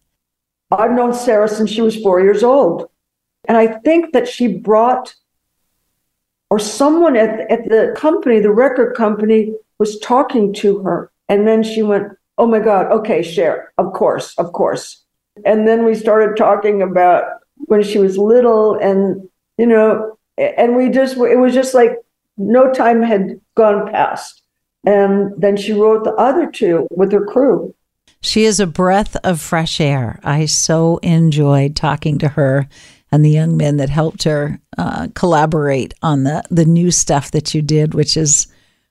I've 0.70 0.92
known 0.92 1.14
Sarah 1.14 1.48
since 1.48 1.70
she 1.70 1.82
was 1.82 1.96
four 1.96 2.20
years 2.20 2.42
old. 2.42 2.88
And 3.46 3.56
I 3.56 3.66
think 3.66 4.12
that 4.12 4.28
she 4.28 4.48
brought 4.48 5.14
or 6.50 6.58
someone 6.58 7.16
at, 7.16 7.50
at 7.50 7.68
the 7.68 7.94
company, 7.96 8.40
the 8.40 8.52
record 8.52 8.94
company, 8.94 9.52
was 9.78 9.98
talking 10.00 10.52
to 10.54 10.78
her. 10.80 11.10
And 11.28 11.46
then 11.46 11.62
she 11.62 11.82
went, 11.82 12.12
Oh 12.38 12.46
my 12.46 12.60
God, 12.60 12.92
okay, 12.92 13.22
Cher. 13.22 13.72
Of 13.78 13.92
course, 13.92 14.34
of 14.36 14.52
course. 14.52 15.02
And 15.44 15.66
then 15.66 15.84
we 15.84 15.94
started 15.94 16.36
talking 16.36 16.82
about 16.82 17.24
when 17.66 17.82
she 17.82 17.98
was 17.98 18.18
little 18.18 18.74
and, 18.74 19.28
you 19.58 19.66
know, 19.66 20.18
and 20.36 20.76
we 20.76 20.90
just, 20.90 21.16
it 21.16 21.38
was 21.38 21.54
just 21.54 21.74
like 21.74 21.92
no 22.36 22.72
time 22.72 23.02
had 23.02 23.40
gone 23.54 23.90
past. 23.90 24.42
And 24.84 25.32
then 25.38 25.56
she 25.56 25.72
wrote 25.72 26.04
the 26.04 26.12
other 26.14 26.50
two 26.50 26.86
with 26.90 27.10
her 27.12 27.24
crew. 27.24 27.74
She 28.20 28.44
is 28.44 28.60
a 28.60 28.66
breath 28.66 29.16
of 29.24 29.40
fresh 29.40 29.80
air. 29.80 30.18
I 30.24 30.46
so 30.46 30.98
enjoyed 30.98 31.76
talking 31.76 32.18
to 32.18 32.28
her 32.28 32.68
and 33.12 33.24
the 33.24 33.30
young 33.30 33.56
men 33.56 33.76
that 33.76 33.88
helped 33.88 34.24
her 34.24 34.60
uh, 34.76 35.08
collaborate 35.14 35.94
on 36.02 36.24
the 36.24 36.42
the 36.50 36.64
new 36.64 36.90
stuff 36.90 37.30
that 37.30 37.54
you 37.54 37.62
did, 37.62 37.94
which 37.94 38.16
is 38.16 38.46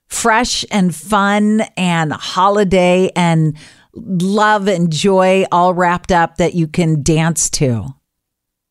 fresh 0.08 0.64
and 0.70 0.94
fun 0.94 1.62
and 1.76 2.12
holiday 2.12 3.10
and 3.14 3.56
love 3.94 4.68
and 4.68 4.92
joy 4.92 5.44
all 5.50 5.74
wrapped 5.74 6.12
up 6.12 6.36
that 6.36 6.54
you 6.54 6.66
can 6.66 7.02
dance 7.02 7.50
to. 7.50 7.86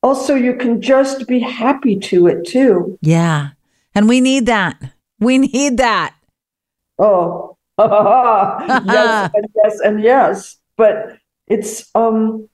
Also, 0.02 0.36
you 0.36 0.56
can 0.56 0.82
just 0.82 1.28
be 1.28 1.40
happy 1.40 1.98
to 1.98 2.28
it 2.28 2.46
too. 2.46 2.98
Yeah. 3.02 3.50
And 3.96 4.08
we 4.08 4.22
need 4.22 4.46
that. 4.46 4.80
We 5.20 5.38
need 5.38 5.78
that. 5.78 6.16
Oh, 7.00 7.55
yes, 7.80 9.32
and 9.36 9.48
yes, 9.56 9.80
and 9.82 10.02
yes. 10.02 10.58
But 10.78 11.18
it's 11.48 11.90
um 11.96 12.50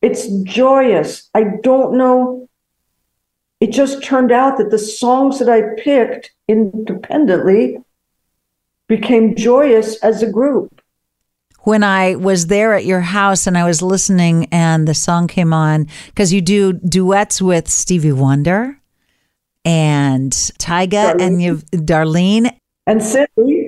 it's 0.00 0.28
joyous. 0.42 1.28
I 1.34 1.44
don't 1.62 1.96
know. 1.96 2.48
It 3.60 3.70
just 3.70 4.02
turned 4.02 4.32
out 4.32 4.58
that 4.58 4.70
the 4.70 4.78
songs 4.78 5.38
that 5.38 5.48
I 5.48 5.62
picked 5.80 6.32
independently 6.48 7.78
became 8.88 9.36
joyous 9.36 9.96
as 10.02 10.22
a 10.22 10.30
group. 10.30 10.82
When 11.60 11.84
I 11.84 12.16
was 12.16 12.48
there 12.48 12.74
at 12.74 12.84
your 12.84 13.00
house 13.00 13.46
and 13.46 13.56
I 13.56 13.64
was 13.64 13.80
listening, 13.80 14.48
and 14.50 14.88
the 14.88 14.94
song 14.94 15.28
came 15.28 15.52
on, 15.52 15.86
because 16.06 16.32
you 16.32 16.40
do 16.40 16.72
duets 16.72 17.40
with 17.40 17.68
Stevie 17.68 18.10
Wonder 18.10 18.76
and 19.64 20.32
Tyga 20.32 21.14
Darlene. 21.14 21.20
and 21.20 21.42
you 21.42 21.56
Darlene 21.72 22.58
And 22.88 23.00
Cyndi 23.00 23.61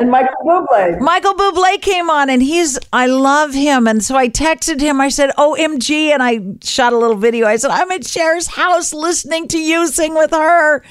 and 0.00 0.10
Michael 0.10 0.34
Bublé. 0.46 0.98
Michael 0.98 1.34
Bublé 1.34 1.80
came 1.80 2.08
on 2.08 2.30
and 2.30 2.42
he's, 2.42 2.78
I 2.92 3.06
love 3.06 3.52
him. 3.52 3.86
And 3.86 4.02
so 4.02 4.16
I 4.16 4.28
texted 4.28 4.80
him, 4.80 4.98
I 5.00 5.10
said, 5.10 5.30
OMG. 5.36 6.10
And 6.10 6.22
I 6.22 6.40
shot 6.62 6.94
a 6.94 6.98
little 6.98 7.16
video. 7.16 7.46
I 7.46 7.56
said, 7.56 7.70
I'm 7.70 7.90
at 7.90 8.06
Cher's 8.06 8.46
house 8.46 8.94
listening 8.94 9.46
to 9.48 9.58
you 9.58 9.86
sing 9.88 10.14
with 10.14 10.30
her. 10.30 10.82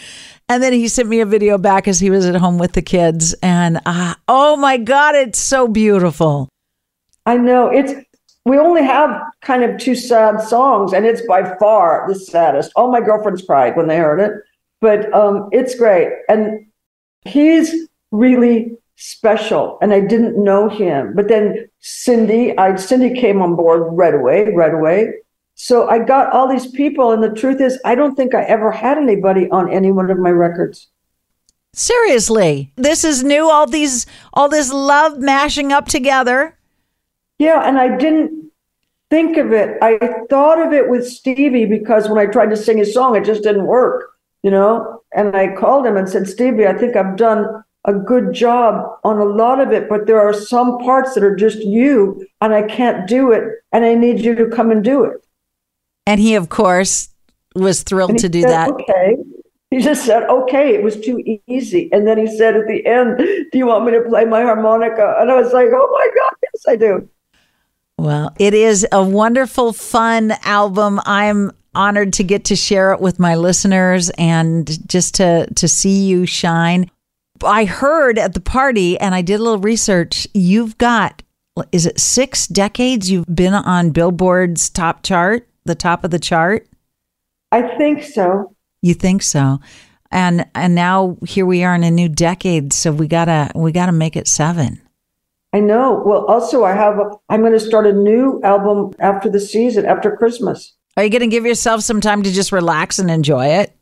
And 0.48 0.62
then 0.62 0.74
he 0.74 0.88
sent 0.88 1.10
me 1.10 1.22
a 1.22 1.26
video 1.26 1.58
back 1.58 1.88
as 1.88 2.00
he 2.00 2.12
was 2.12 2.26
at 2.28 2.36
home 2.36 2.60
with 2.60 2.74
the 2.74 2.84
kids. 2.84 3.34
And 3.42 3.82
uh, 3.86 4.14
oh 4.28 4.56
my 4.56 4.78
God, 4.78 5.16
it's 5.16 5.40
so 5.40 5.68
beautiful. 5.68 6.48
I 7.26 7.38
know 7.38 7.68
it's. 7.68 7.94
We 8.46 8.58
only 8.58 8.82
have 8.84 9.22
kind 9.42 9.64
of 9.64 9.78
two 9.78 9.94
sad 9.94 10.42
songs, 10.42 10.94
and 10.94 11.06
it's 11.06 11.22
by 11.28 11.56
far 11.60 12.06
the 12.08 12.16
saddest. 12.16 12.72
All 12.76 12.90
my 12.90 13.02
girlfriends 13.02 13.44
cried 13.44 13.76
when 13.76 13.88
they 13.88 13.98
heard 13.98 14.20
it, 14.20 14.32
but 14.82 15.14
um, 15.14 15.50
it's 15.52 15.76
great. 15.76 16.10
And 16.30 16.66
he's 17.26 17.88
really 18.12 18.76
special, 19.00 19.78
and 19.82 19.94
I 19.94 20.02
didn't 20.02 20.42
know 20.42 20.68
him. 20.68 21.14
But 21.16 21.30
then 21.30 21.70
Cyndi, 21.82 22.54
I 22.58 22.74
Cyndi 22.74 23.20
came 23.20 23.42
on 23.42 23.56
board 23.56 23.84
right 23.92 24.14
away, 24.14 24.54
right 24.54 24.74
away. 24.74 25.14
So 25.56 25.90
I 25.90 26.00
got 26.00 26.32
all 26.32 26.48
these 26.48 26.68
people, 26.68 27.12
and 27.12 27.24
the 27.24 27.34
truth 27.34 27.62
is, 27.62 27.80
I 27.86 27.96
don't 27.96 28.16
think 28.16 28.36
I 28.36 28.44
ever 28.44 28.72
had 28.72 28.98
anybody 28.98 29.50
on 29.50 29.72
any 29.72 29.92
one 29.92 30.12
of 30.12 30.20
my 30.20 30.32
records. 30.32 30.90
Seriously, 31.74 32.74
this 32.76 33.04
is 33.04 33.24
new. 33.24 33.50
All 33.50 33.68
these, 33.68 34.06
all 34.34 34.50
this 34.50 34.72
love 34.72 35.18
mashing 35.20 35.72
up 35.72 35.88
together. 35.88 36.58
Yeah, 37.38 37.62
and 37.68 37.78
I 37.78 37.96
didn't 37.96 38.52
think 39.10 39.38
of 39.38 39.54
it. 39.54 39.78
I 39.82 39.98
thought 40.30 40.66
of 40.66 40.74
it 40.74 40.90
with 40.90 41.08
Stevie 41.08 41.66
because 41.66 42.10
when 42.10 42.18
I 42.18 42.26
tried 42.30 42.50
to 42.50 42.58
sing 42.58 42.78
his 42.78 42.94
song, 42.94 43.16
it 43.16 43.24
just 43.24 43.44
didn't 43.44 43.66
work, 43.66 44.12
you 44.44 44.52
know? 44.52 45.04
And 45.14 45.36
I 45.36 45.56
called 45.56 45.86
him 45.86 45.96
and 45.96 46.10
said, 46.10 46.28
Stevie, 46.28 46.68
I 46.68 46.74
think 46.74 46.96
I've 46.96 47.16
done 47.16 47.64
a 47.86 47.94
good 47.94 48.34
job 48.34 49.00
on 49.04 49.18
a 49.18 49.26
lot 49.26 49.60
of 49.60 49.72
it, 49.72 49.88
but 49.90 50.06
there 50.06 50.20
are 50.20 50.34
some 50.34 50.78
parts 50.80 51.14
that 51.14 51.24
are 51.24 51.36
just 51.36 51.60
you, 51.60 52.26
and 52.42 52.54
I 52.54 52.64
can't 52.64 53.08
do 53.08 53.32
it, 53.32 53.44
and 53.72 53.86
I 53.86 53.96
need 53.96 54.20
you 54.20 54.36
to 54.36 54.48
come 54.48 54.72
and 54.72 54.84
do 54.84 55.04
it. 55.04 55.26
And 56.06 56.20
he, 56.20 56.36
of 56.36 56.50
course, 56.50 57.10
was 57.56 57.84
thrilled 57.84 58.18
to 58.18 58.30
do 58.30 58.42
said, 58.42 58.50
that. 58.50 58.70
Okay. 58.72 59.18
He 59.72 59.80
just 59.80 60.06
said, 60.06 60.24
okay, 60.24 60.74
it 60.74 60.84
was 60.84 61.00
too 61.00 61.24
easy. 61.48 61.90
And 61.92 62.08
then 62.08 62.18
he 62.18 62.26
said 62.26 62.56
at 62.56 62.68
the 62.68 62.86
end, 62.86 63.18
Do 63.18 63.58
you 63.58 63.68
want 63.68 63.86
me 63.86 63.92
to 63.92 64.02
play 64.02 64.26
my 64.26 64.42
harmonica? 64.42 65.16
And 65.20 65.30
I 65.30 65.40
was 65.40 65.54
like, 65.54 65.68
Oh 65.72 65.90
my 65.92 66.10
God, 66.16 66.32
yes, 66.42 66.66
I 66.68 66.76
do. 66.76 67.08
Well, 68.00 68.34
it 68.40 68.54
is 68.54 68.88
a 68.92 69.04
wonderful, 69.04 69.74
fun 69.74 70.34
album. 70.44 71.00
I'm 71.06 71.52
honored 71.76 72.14
to 72.14 72.24
get 72.24 72.46
to 72.46 72.56
share 72.56 72.94
it 72.94 73.00
with 73.00 73.20
my 73.20 73.36
listeners 73.36 74.10
and 74.12 74.88
just 74.88 75.16
to 75.16 75.48
to 75.54 75.68
see 75.68 76.06
you 76.06 76.26
shine. 76.26 76.90
I 77.44 77.66
heard 77.66 78.18
at 78.18 78.34
the 78.34 78.40
party, 78.40 78.98
and 79.00 79.14
I 79.16 79.22
did 79.22 79.40
a 79.40 79.44
little 79.44 79.60
research. 79.60 80.28
You've 80.34 80.78
got 80.78 81.24
is 81.72 81.86
it 81.86 82.00
six 82.00 82.48
decades 82.48 83.12
you've 83.12 83.26
been 83.34 83.54
on 83.54 83.90
Billboard's 83.92 84.70
top 84.70 85.04
chart, 85.04 85.48
the 85.66 85.76
top 85.76 86.04
of 86.04 86.12
the 86.12 86.20
chart? 86.20 86.68
I 87.52 87.64
think 87.78 88.04
so. 88.04 88.56
You 88.82 88.94
think 88.94 89.22
so? 89.22 89.60
And 90.12 90.46
and 90.56 90.74
now 90.74 91.18
here 91.28 91.46
we 91.46 91.64
are 91.64 91.76
in 91.76 91.84
a 91.84 91.92
new 91.92 92.10
decade, 92.10 92.74
so 92.74 92.92
we 92.92 93.08
gotta 93.08 93.52
we 93.56 93.72
gotta 93.72 93.92
make 93.92 94.16
it 94.16 94.28
seven. 94.28 94.82
I 95.52 95.60
know. 95.60 96.04
Well, 96.06 96.26
also, 96.26 96.64
I 96.64 96.74
have, 96.74 97.00
a, 97.00 97.10
I'm 97.28 97.42
going 97.42 97.54
to 97.54 97.60
start 97.60 97.88
a 97.88 97.92
new 97.92 98.40
album 98.44 98.94
after 99.00 99.32
the 99.32 99.40
season, 99.40 99.84
after 99.84 100.16
Christmas. 100.16 100.76
Are 100.96 101.04
you 101.04 101.10
gonna 101.10 101.28
give 101.28 101.46
yourself 101.46 101.82
some 101.82 102.02
time 102.02 102.24
to 102.24 102.32
just 102.32 102.52
relax 102.52 103.00
and 103.00 103.10
enjoy 103.10 103.48
it? 103.48 103.76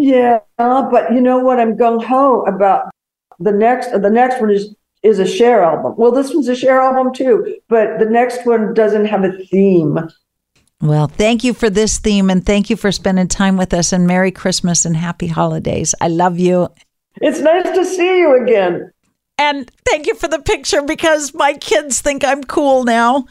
Yeah, 0.00 0.38
but 0.56 1.12
you 1.12 1.20
know 1.20 1.38
what? 1.38 1.60
I'm 1.60 1.76
gung 1.76 2.02
ho 2.02 2.42
about 2.44 2.90
the 3.38 3.52
next. 3.52 3.90
The 3.90 4.10
next 4.10 4.40
one 4.40 4.50
is 4.50 4.74
is 5.02 5.18
a 5.18 5.26
Cher 5.26 5.62
album. 5.62 5.94
Well, 5.98 6.10
this 6.10 6.32
one's 6.32 6.48
a 6.48 6.56
Cher 6.56 6.80
album 6.80 7.12
too, 7.12 7.60
but 7.68 7.98
the 7.98 8.06
next 8.06 8.46
one 8.46 8.72
doesn't 8.72 9.04
have 9.04 9.24
a 9.24 9.32
theme. 9.32 9.98
Well, 10.80 11.08
thank 11.08 11.44
you 11.44 11.52
for 11.52 11.68
this 11.68 11.98
theme 11.98 12.30
and 12.30 12.44
thank 12.44 12.70
you 12.70 12.76
for 12.76 12.90
spending 12.90 13.28
time 13.28 13.58
with 13.58 13.74
us 13.74 13.92
and 13.92 14.06
Merry 14.06 14.30
Christmas 14.30 14.86
and 14.86 14.96
Happy 14.96 15.26
Holidays. 15.26 15.94
I 16.00 16.08
love 16.08 16.38
you. 16.38 16.68
It's 17.16 17.40
nice 17.40 17.64
to 17.64 17.84
see 17.84 18.20
you 18.20 18.42
again. 18.42 18.90
And 19.36 19.70
thank 19.86 20.06
you 20.06 20.14
for 20.14 20.28
the 20.28 20.38
picture 20.38 20.80
because 20.80 21.34
my 21.34 21.52
kids 21.54 22.00
think 22.00 22.24
I'm 22.24 22.42
cool 22.44 22.84
now. 22.84 23.26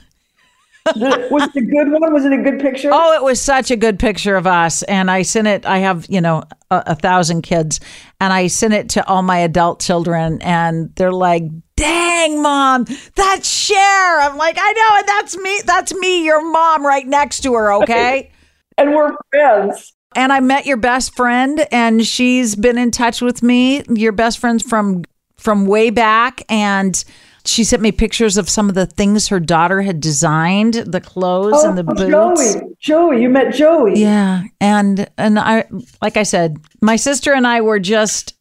Was 0.95 1.49
it 1.55 1.55
a 1.55 1.61
good 1.61 1.91
one? 1.91 2.13
Was 2.13 2.25
it 2.25 2.33
a 2.33 2.37
good 2.37 2.59
picture? 2.59 2.89
Oh, 2.91 3.13
it 3.13 3.23
was 3.23 3.39
such 3.39 3.69
a 3.69 3.75
good 3.75 3.99
picture 3.99 4.35
of 4.35 4.47
us. 4.47 4.81
And 4.83 5.11
I 5.11 5.21
sent 5.21 5.47
it, 5.47 5.65
I 5.65 5.79
have, 5.79 6.05
you 6.09 6.21
know, 6.21 6.43
a, 6.71 6.83
a 6.87 6.95
thousand 6.95 7.43
kids, 7.43 7.79
and 8.19 8.33
I 8.33 8.47
sent 8.47 8.73
it 8.73 8.89
to 8.89 9.05
all 9.07 9.21
my 9.21 9.39
adult 9.39 9.81
children, 9.81 10.41
and 10.41 10.93
they're 10.95 11.11
like, 11.11 11.43
dang, 11.75 12.41
mom, 12.41 12.85
that's 13.15 13.49
Cher. 13.49 14.21
I'm 14.21 14.37
like, 14.37 14.57
I 14.59 14.73
know, 14.73 14.97
and 14.99 15.07
that's 15.07 15.37
me. 15.37 15.61
That's 15.65 15.93
me, 15.95 16.23
your 16.25 16.41
mom, 16.51 16.85
right 16.85 17.05
next 17.05 17.41
to 17.41 17.53
her, 17.53 17.73
okay? 17.83 18.31
and 18.77 18.95
we're 18.95 19.11
friends. 19.29 19.93
and 20.15 20.31
I 20.31 20.39
met 20.39 20.65
your 20.65 20.77
best 20.77 21.15
friend, 21.15 21.67
and 21.71 22.05
she's 22.05 22.55
been 22.55 22.77
in 22.77 22.91
touch 22.91 23.21
with 23.21 23.43
me. 23.43 23.83
Your 23.89 24.11
best 24.13 24.39
friend's 24.39 24.63
from 24.63 25.03
from 25.37 25.65
way 25.65 25.89
back, 25.89 26.41
and 26.49 27.03
she 27.45 27.63
sent 27.63 27.81
me 27.81 27.91
pictures 27.91 28.37
of 28.37 28.49
some 28.49 28.69
of 28.69 28.75
the 28.75 28.85
things 28.85 29.27
her 29.27 29.39
daughter 29.39 29.81
had 29.81 29.99
designed, 29.99 30.73
the 30.73 31.01
clothes 31.01 31.63
and 31.63 31.77
the 31.77 31.83
boots. 31.83 32.01
Oh, 32.01 32.35
Joey, 32.35 32.75
Joey, 32.79 33.21
you 33.21 33.29
met 33.29 33.53
Joey. 33.53 33.99
Yeah, 33.99 34.43
and 34.59 35.09
and 35.17 35.39
I 35.39 35.65
like 36.01 36.17
I 36.17 36.23
said, 36.23 36.57
my 36.81 36.95
sister 36.95 37.33
and 37.33 37.47
I 37.47 37.61
were 37.61 37.79
just 37.79 38.35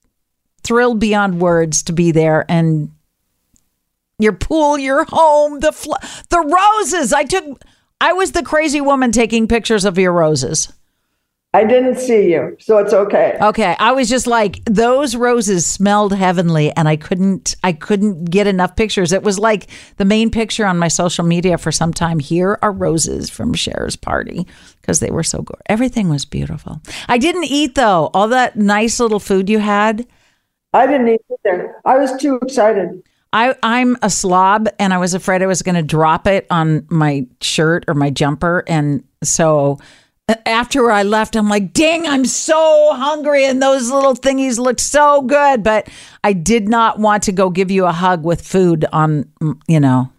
thrilled 0.62 0.98
beyond 0.98 1.40
words 1.40 1.82
to 1.84 1.92
be 1.92 2.11
there 2.11 2.44
and 2.48 2.90
your 4.18 4.32
pool, 4.32 4.78
your 4.78 5.04
home, 5.04 5.61
the 5.61 5.72
fl- 5.72 5.94
the 6.30 6.40
roses. 6.40 7.12
I 7.12 7.24
took 7.24 7.62
I 8.00 8.12
was 8.12 8.32
the 8.32 8.42
crazy 8.42 8.80
woman 8.80 9.12
taking 9.12 9.48
pictures 9.48 9.84
of 9.84 9.98
your 9.98 10.12
roses. 10.12 10.72
I 11.54 11.64
didn't 11.64 11.96
see 11.96 12.30
you, 12.30 12.56
so 12.61 12.76
it's 12.76 12.92
okay. 12.92 13.38
Okay, 13.40 13.74
I 13.78 13.92
was 13.92 14.11
just 14.11 14.26
like 14.26 14.62
those 14.66 15.16
roses 15.16 15.64
smelled 15.64 16.12
heavenly 16.12 16.70
and 16.72 16.87
I 16.87 16.96
couldn't 16.96 17.56
I 17.64 17.72
couldn't 17.72 18.26
get 18.26 18.46
enough 18.46 18.76
pictures. 18.76 19.12
It 19.12 19.22
was 19.22 19.38
like 19.38 19.68
the 19.96 20.04
main 20.04 20.30
picture 20.30 20.66
on 20.66 20.78
my 20.78 20.88
social 20.88 21.24
media 21.24 21.56
for 21.56 21.72
some 21.72 21.94
time. 21.94 22.18
Here 22.18 22.58
are 22.61 22.70
roses 22.70 23.30
from 23.30 23.54
Cher's 23.54 23.96
party 23.96 24.46
because 24.82 25.00
they 25.00 25.11
were 25.11 25.22
so 25.22 25.40
good. 25.40 25.56
Everything 25.66 26.11
was 26.11 26.26
beautiful. 26.26 26.82
I 27.08 27.16
didn't 27.16 27.44
eat 27.44 27.76
though. 27.76 28.11
All 28.12 28.28
that 28.28 28.56
nice 28.56 29.00
little 29.00 29.20
food 29.20 29.48
you 29.48 29.58
had. 29.58 30.06
I 30.74 30.87
didn't 30.87 31.08
eat 31.08 31.20
either. 31.46 31.76
I 31.87 31.96
was 31.96 32.14
too 32.20 32.38
excited. 32.42 33.02
I, 33.32 33.54
I'm 33.62 33.96
a 34.02 34.11
slob 34.11 34.68
and 34.78 34.92
I 34.92 34.98
was 34.98 35.14
afraid 35.14 35.42
I 35.42 35.46
was 35.46 35.62
going 35.62 35.74
to 35.74 35.82
drop 35.82 36.26
it 36.26 36.46
on 36.50 36.87
my 36.90 37.26
shirt 37.40 37.84
or 37.88 37.94
my 37.94 38.11
jumper. 38.11 38.64
And 38.66 39.04
so 39.22 39.78
after 40.47 40.91
I 40.91 41.03
left, 41.03 41.37
I'm 41.37 41.49
like, 41.49 41.73
dang, 41.73 42.07
I'm 42.07 42.25
so 42.25 42.93
hungry. 42.95 43.45
And 43.45 43.62
those 43.62 43.91
little 43.91 44.14
thingies 44.14 44.59
looked 44.59 44.81
so 44.81 45.23
good. 45.23 45.62
But 45.62 45.88
I 46.23 46.33
did 46.33 46.69
not 46.69 46.99
want 46.99 47.23
to 47.25 47.33
go 47.33 47.51
give 47.51 47.71
you 47.71 47.87
a 47.87 47.93
hug 47.93 48.25
with 48.25 48.41
food 48.41 48.85
on, 48.93 49.31
you 49.67 49.81
know. 49.81 50.11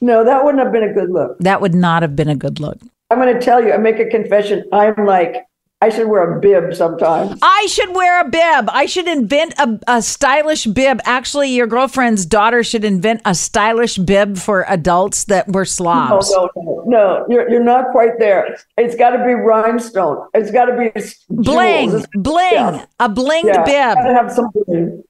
No, 0.00 0.24
that 0.24 0.44
wouldn't 0.44 0.62
have 0.62 0.72
been 0.72 0.82
a 0.82 0.92
good 0.92 1.10
look. 1.10 1.38
That 1.38 1.60
would 1.60 1.74
not 1.74 2.02
have 2.02 2.16
been 2.16 2.28
a 2.28 2.36
good 2.36 2.60
look. 2.60 2.78
I'm 3.10 3.18
going 3.18 3.32
to 3.32 3.40
tell 3.40 3.62
you, 3.62 3.72
I 3.72 3.76
make 3.76 3.98
a 3.98 4.06
confession. 4.06 4.64
I'm 4.72 5.06
like 5.06 5.46
I 5.82 5.88
should 5.88 6.06
wear 6.06 6.36
a 6.36 6.38
bib 6.38 6.76
sometimes. 6.76 7.40
I 7.42 7.66
should 7.68 7.92
wear 7.92 8.20
a 8.20 8.28
bib. 8.30 8.70
I 8.70 8.86
should 8.86 9.08
invent 9.08 9.54
a, 9.58 9.80
a 9.88 10.00
stylish 10.00 10.64
bib. 10.64 11.00
Actually, 11.04 11.50
your 11.50 11.66
girlfriend's 11.66 12.24
daughter 12.24 12.62
should 12.62 12.84
invent 12.84 13.20
a 13.24 13.34
stylish 13.34 13.98
bib 13.98 14.38
for 14.38 14.64
adults 14.68 15.24
that 15.24 15.48
were 15.48 15.64
slobs. 15.64 16.30
No, 16.30 16.48
no, 16.54 16.62
no, 16.62 16.84
no. 16.86 17.26
You're, 17.28 17.50
you're 17.50 17.64
not 17.64 17.90
quite 17.90 18.20
there. 18.20 18.56
It's 18.78 18.94
got 18.94 19.10
to 19.10 19.24
be 19.24 19.34
rhinestone. 19.34 20.28
It's 20.34 20.52
got 20.52 20.66
to 20.66 20.78
be 20.78 21.02
bling, 21.28 21.90
jewels. 21.90 22.06
bling, 22.14 22.52
yeah. 22.52 22.86
a 23.00 23.08
blinged 23.08 23.46
yeah, 23.46 23.64
bib. 23.64 23.98
Have 24.14 24.30
some 24.30 24.50
bling. 24.54 25.02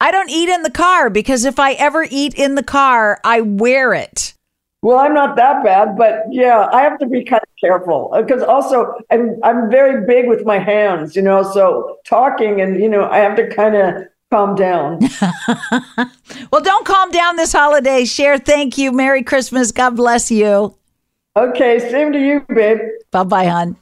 I 0.00 0.12
don't 0.12 0.30
eat 0.30 0.48
in 0.48 0.62
the 0.62 0.70
car 0.70 1.10
because 1.10 1.44
if 1.44 1.58
I 1.58 1.72
ever 1.72 2.06
eat 2.08 2.34
in 2.34 2.54
the 2.54 2.62
car, 2.62 3.18
I 3.24 3.40
wear 3.40 3.94
it. 3.94 4.34
Well, 4.82 4.98
I'm 4.98 5.12
not 5.12 5.36
that 5.36 5.62
bad, 5.62 5.96
but 5.98 6.24
yeah, 6.30 6.68
I 6.72 6.80
have 6.80 6.98
to 7.00 7.06
be 7.06 7.22
kind 7.22 7.42
of 7.42 7.48
careful 7.60 8.10
uh, 8.14 8.22
because 8.22 8.42
also 8.42 8.94
I'm 9.10 9.38
I'm 9.42 9.70
very 9.70 10.06
big 10.06 10.26
with 10.26 10.46
my 10.46 10.58
hands, 10.58 11.14
you 11.14 11.22
know. 11.22 11.42
So 11.42 11.98
talking 12.06 12.62
and 12.62 12.80
you 12.80 12.88
know, 12.88 13.04
I 13.04 13.18
have 13.18 13.36
to 13.36 13.54
kind 13.54 13.76
of 13.76 14.04
calm 14.30 14.54
down. 14.54 15.00
well, 16.50 16.62
don't 16.62 16.86
calm 16.86 17.10
down 17.10 17.36
this 17.36 17.52
holiday. 17.52 18.06
Cher, 18.06 18.38
thank 18.38 18.78
you. 18.78 18.90
Merry 18.90 19.22
Christmas. 19.22 19.70
God 19.70 19.96
bless 19.96 20.30
you. 20.30 20.74
Okay, 21.36 21.78
same 21.78 22.12
to 22.12 22.18
you, 22.18 22.44
babe. 22.48 22.78
Bye, 23.10 23.24
bye, 23.24 23.46
hon. 23.46 23.76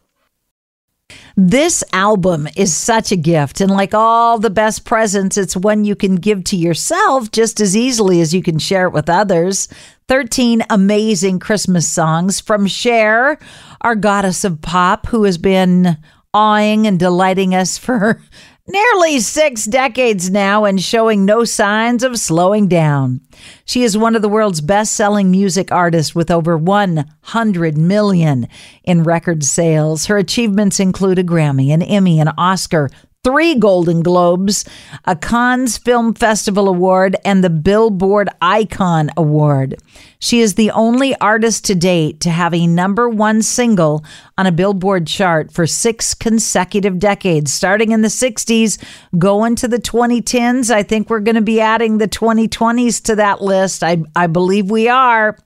This 1.37 1.85
album 1.93 2.49
is 2.57 2.77
such 2.77 3.13
a 3.13 3.17
gift. 3.17 3.61
And 3.61 3.71
like 3.71 3.95
all 3.95 4.39
the 4.39 4.51
best 4.51 4.85
presents, 4.85 5.39
it's 5.39 5.57
one 5.57 5.85
you 5.85 5.95
can 5.95 6.17
give 6.17 6.45
to 6.45 6.57
yourself 6.57 7.31
just 7.31 7.61
as 7.61 7.77
easily 7.77 8.21
as 8.21 8.35
you 8.35 8.43
can 8.43 8.59
share 8.59 8.87
it 8.87 8.93
with 8.93 9.09
others. 9.09 9.69
13 10.09 10.63
amazing 10.71 11.39
Christmas 11.39 11.87
songs 11.87 12.41
from 12.41 12.67
Cher, 12.67 13.39
our 13.83 13.95
goddess 13.95 14.43
of 14.43 14.63
pop, 14.63 15.07
who 15.07 15.25
has 15.25 15.37
been 15.37 15.99
awing 16.33 16.87
and 16.87 16.99
delighting 16.99 17.55
us 17.55 17.77
for 17.77 18.23
nearly 18.67 19.21
six 19.21 19.67
decades 19.67 20.31
now 20.31 20.65
and 20.65 20.81
showing 20.81 21.27
no 21.27 21.45
signs 21.45 22.03
of 22.03 22.19
slowing 22.19 22.69
down. 22.69 23.21
She 23.67 23.83
is 23.83 23.99
one 23.99 24.17
of 24.17 24.23
the 24.23 24.31
world's 24.31 24.63
best 24.63 24.95
selling 24.95 25.31
music 25.31 25.71
artists 25.71 26.15
with 26.15 26.31
over 26.31 26.57
100 26.57 27.77
million 27.77 28.49
in 28.85 29.03
record 29.03 29.45
sales. 29.45 30.07
Her 30.07 30.17
achievements 30.17 30.81
include 30.81 31.19
a 31.19 31.25
Grammy, 31.25 31.69
an 31.69 31.83
Emmy, 31.83 32.19
an 32.19 32.29
Oscar, 32.39 32.89
three 33.29 33.55
Golden 33.55 34.03
Globes, 34.03 34.65
a 35.05 35.15
Cannes 35.15 35.77
Film 35.77 36.15
Festival 36.15 36.67
Award, 36.67 37.15
and 37.27 37.45
the 37.45 37.51
Billboard 37.51 38.31
Icon 38.41 39.11
Award. 39.19 39.77
She 40.19 40.41
is 40.41 40.55
the 40.55 40.71
only 40.71 41.15
artist 41.17 41.67
to 41.67 41.75
date 41.75 42.21
to 42.21 42.31
have 42.31 42.55
a 42.55 42.67
number 42.67 43.07
one 43.07 43.43
single 43.43 44.03
on 44.39 44.47
a 44.47 44.53
Billboard 44.53 45.07
chart 45.07 45.53
for 45.53 45.67
six 45.67 46.15
consecutive 46.15 46.99
decades, 46.99 47.53
starting 47.53 47.93
in 47.93 48.01
the 48.01 48.09
60s, 48.09 48.83
going 49.19 49.57
to 49.57 49.69
the 49.69 49.79
2010s. 49.79 50.71
I 50.71 50.83
think 50.83 51.11
we're 51.11 51.21
going 51.21 51.35
to 51.35 51.43
be 51.43 51.61
adding 51.61 51.99
the 51.99 52.09
2020s 52.09 53.03
to 53.05 53.17
that 53.17 53.43
list. 53.43 53.85
I, 53.85 54.03
I 54.17 54.27
believe 54.27 54.71
we 54.71 54.89
are. 54.89 55.37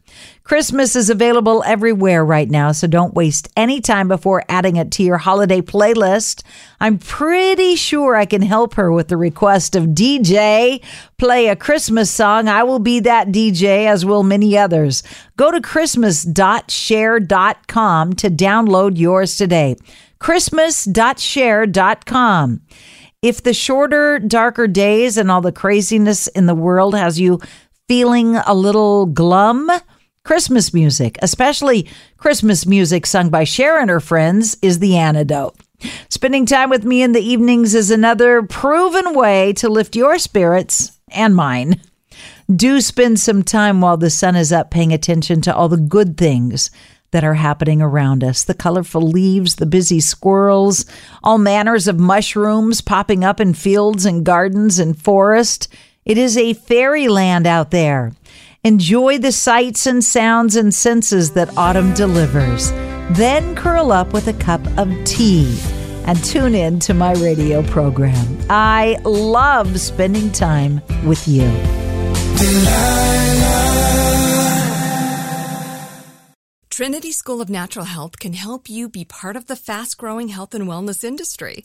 Christmas 0.44 0.94
is 0.96 1.08
available 1.08 1.62
everywhere 1.64 2.24
right 2.24 2.50
now, 2.50 2.72
so 2.72 2.88
don't 2.88 3.14
waste 3.14 3.48
any 3.56 3.80
time 3.80 4.08
before 4.08 4.42
adding 4.48 4.74
it 4.76 4.90
to 4.92 5.02
your 5.04 5.18
holiday 5.18 5.60
playlist. 5.60 6.42
I'm 6.80 6.98
pretty 6.98 7.76
sure 7.76 8.16
I 8.16 8.24
can 8.24 8.40
help 8.42 8.74
her 8.74 8.90
with 8.90 9.06
the 9.08 9.16
request 9.16 9.76
of 9.76 9.84
DJ 9.86 10.82
play 11.16 11.46
a 11.46 11.54
Christmas 11.54 12.10
song. 12.10 12.48
I 12.48 12.64
will 12.64 12.80
be 12.80 12.98
that 13.00 13.28
DJ, 13.28 13.86
as 13.86 14.04
will 14.04 14.24
many 14.24 14.58
others. 14.58 15.04
Go 15.36 15.52
to 15.52 15.60
christmas.cher.com 15.60 18.12
to 18.14 18.30
download 18.30 18.98
yours 18.98 19.36
today. 19.36 19.76
Christmas.cher.com. 20.18 22.60
If 23.22 23.44
the 23.44 23.54
shorter, 23.54 24.18
darker 24.18 24.66
days 24.66 25.16
and 25.16 25.30
all 25.30 25.40
the 25.40 25.52
craziness 25.52 26.26
in 26.26 26.46
the 26.46 26.56
world 26.56 26.96
has 26.96 27.20
you 27.20 27.38
feeling 27.86 28.34
a 28.36 28.54
little 28.54 29.06
glum, 29.06 29.70
Christmas 30.24 30.72
music, 30.72 31.18
especially 31.20 31.88
Christmas 32.16 32.64
music 32.64 33.06
sung 33.06 33.28
by 33.28 33.42
Cher 33.42 33.80
and 33.80 33.90
her 33.90 34.00
friends, 34.00 34.56
is 34.62 34.78
the 34.78 34.96
antidote. 34.96 35.56
Spending 36.08 36.46
time 36.46 36.70
with 36.70 36.84
me 36.84 37.02
in 37.02 37.10
the 37.12 37.20
evenings 37.20 37.74
is 37.74 37.90
another 37.90 38.42
proven 38.42 39.14
way 39.14 39.52
to 39.54 39.68
lift 39.68 39.96
your 39.96 40.18
spirits 40.18 40.92
and 41.10 41.34
mine. 41.34 41.80
Do 42.54 42.80
spend 42.80 43.18
some 43.18 43.42
time 43.42 43.80
while 43.80 43.96
the 43.96 44.10
sun 44.10 44.36
is 44.36 44.52
up 44.52 44.70
paying 44.70 44.92
attention 44.92 45.40
to 45.42 45.54
all 45.54 45.68
the 45.68 45.76
good 45.76 46.16
things 46.16 46.70
that 47.10 47.24
are 47.24 47.34
happening 47.34 47.82
around 47.82 48.22
us 48.22 48.44
the 48.44 48.54
colorful 48.54 49.02
leaves, 49.02 49.56
the 49.56 49.66
busy 49.66 49.98
squirrels, 50.00 50.86
all 51.24 51.38
manners 51.38 51.88
of 51.88 51.98
mushrooms 51.98 52.80
popping 52.80 53.24
up 53.24 53.40
in 53.40 53.54
fields 53.54 54.06
and 54.06 54.24
gardens 54.24 54.78
and 54.78 55.00
forest. 55.00 55.68
It 56.04 56.16
is 56.16 56.36
a 56.36 56.54
fairyland 56.54 57.46
out 57.46 57.70
there. 57.70 58.12
Enjoy 58.64 59.18
the 59.18 59.32
sights 59.32 59.88
and 59.88 60.04
sounds 60.04 60.54
and 60.54 60.72
senses 60.72 61.32
that 61.32 61.58
autumn 61.58 61.92
delivers. 61.94 62.70
Then 63.10 63.56
curl 63.56 63.90
up 63.90 64.12
with 64.12 64.28
a 64.28 64.32
cup 64.34 64.64
of 64.78 64.88
tea 65.04 65.58
and 66.06 66.22
tune 66.22 66.54
in 66.54 66.78
to 66.78 66.94
my 66.94 67.12
radio 67.14 67.64
program. 67.64 68.38
I 68.48 68.98
love 69.02 69.80
spending 69.80 70.30
time 70.30 70.80
with 71.04 71.26
you. 71.26 71.50
Trinity 76.70 77.10
School 77.10 77.40
of 77.40 77.50
Natural 77.50 77.86
Health 77.86 78.20
can 78.20 78.34
help 78.34 78.70
you 78.70 78.88
be 78.88 79.04
part 79.04 79.34
of 79.34 79.46
the 79.48 79.56
fast 79.56 79.98
growing 79.98 80.28
health 80.28 80.54
and 80.54 80.68
wellness 80.68 81.02
industry. 81.02 81.64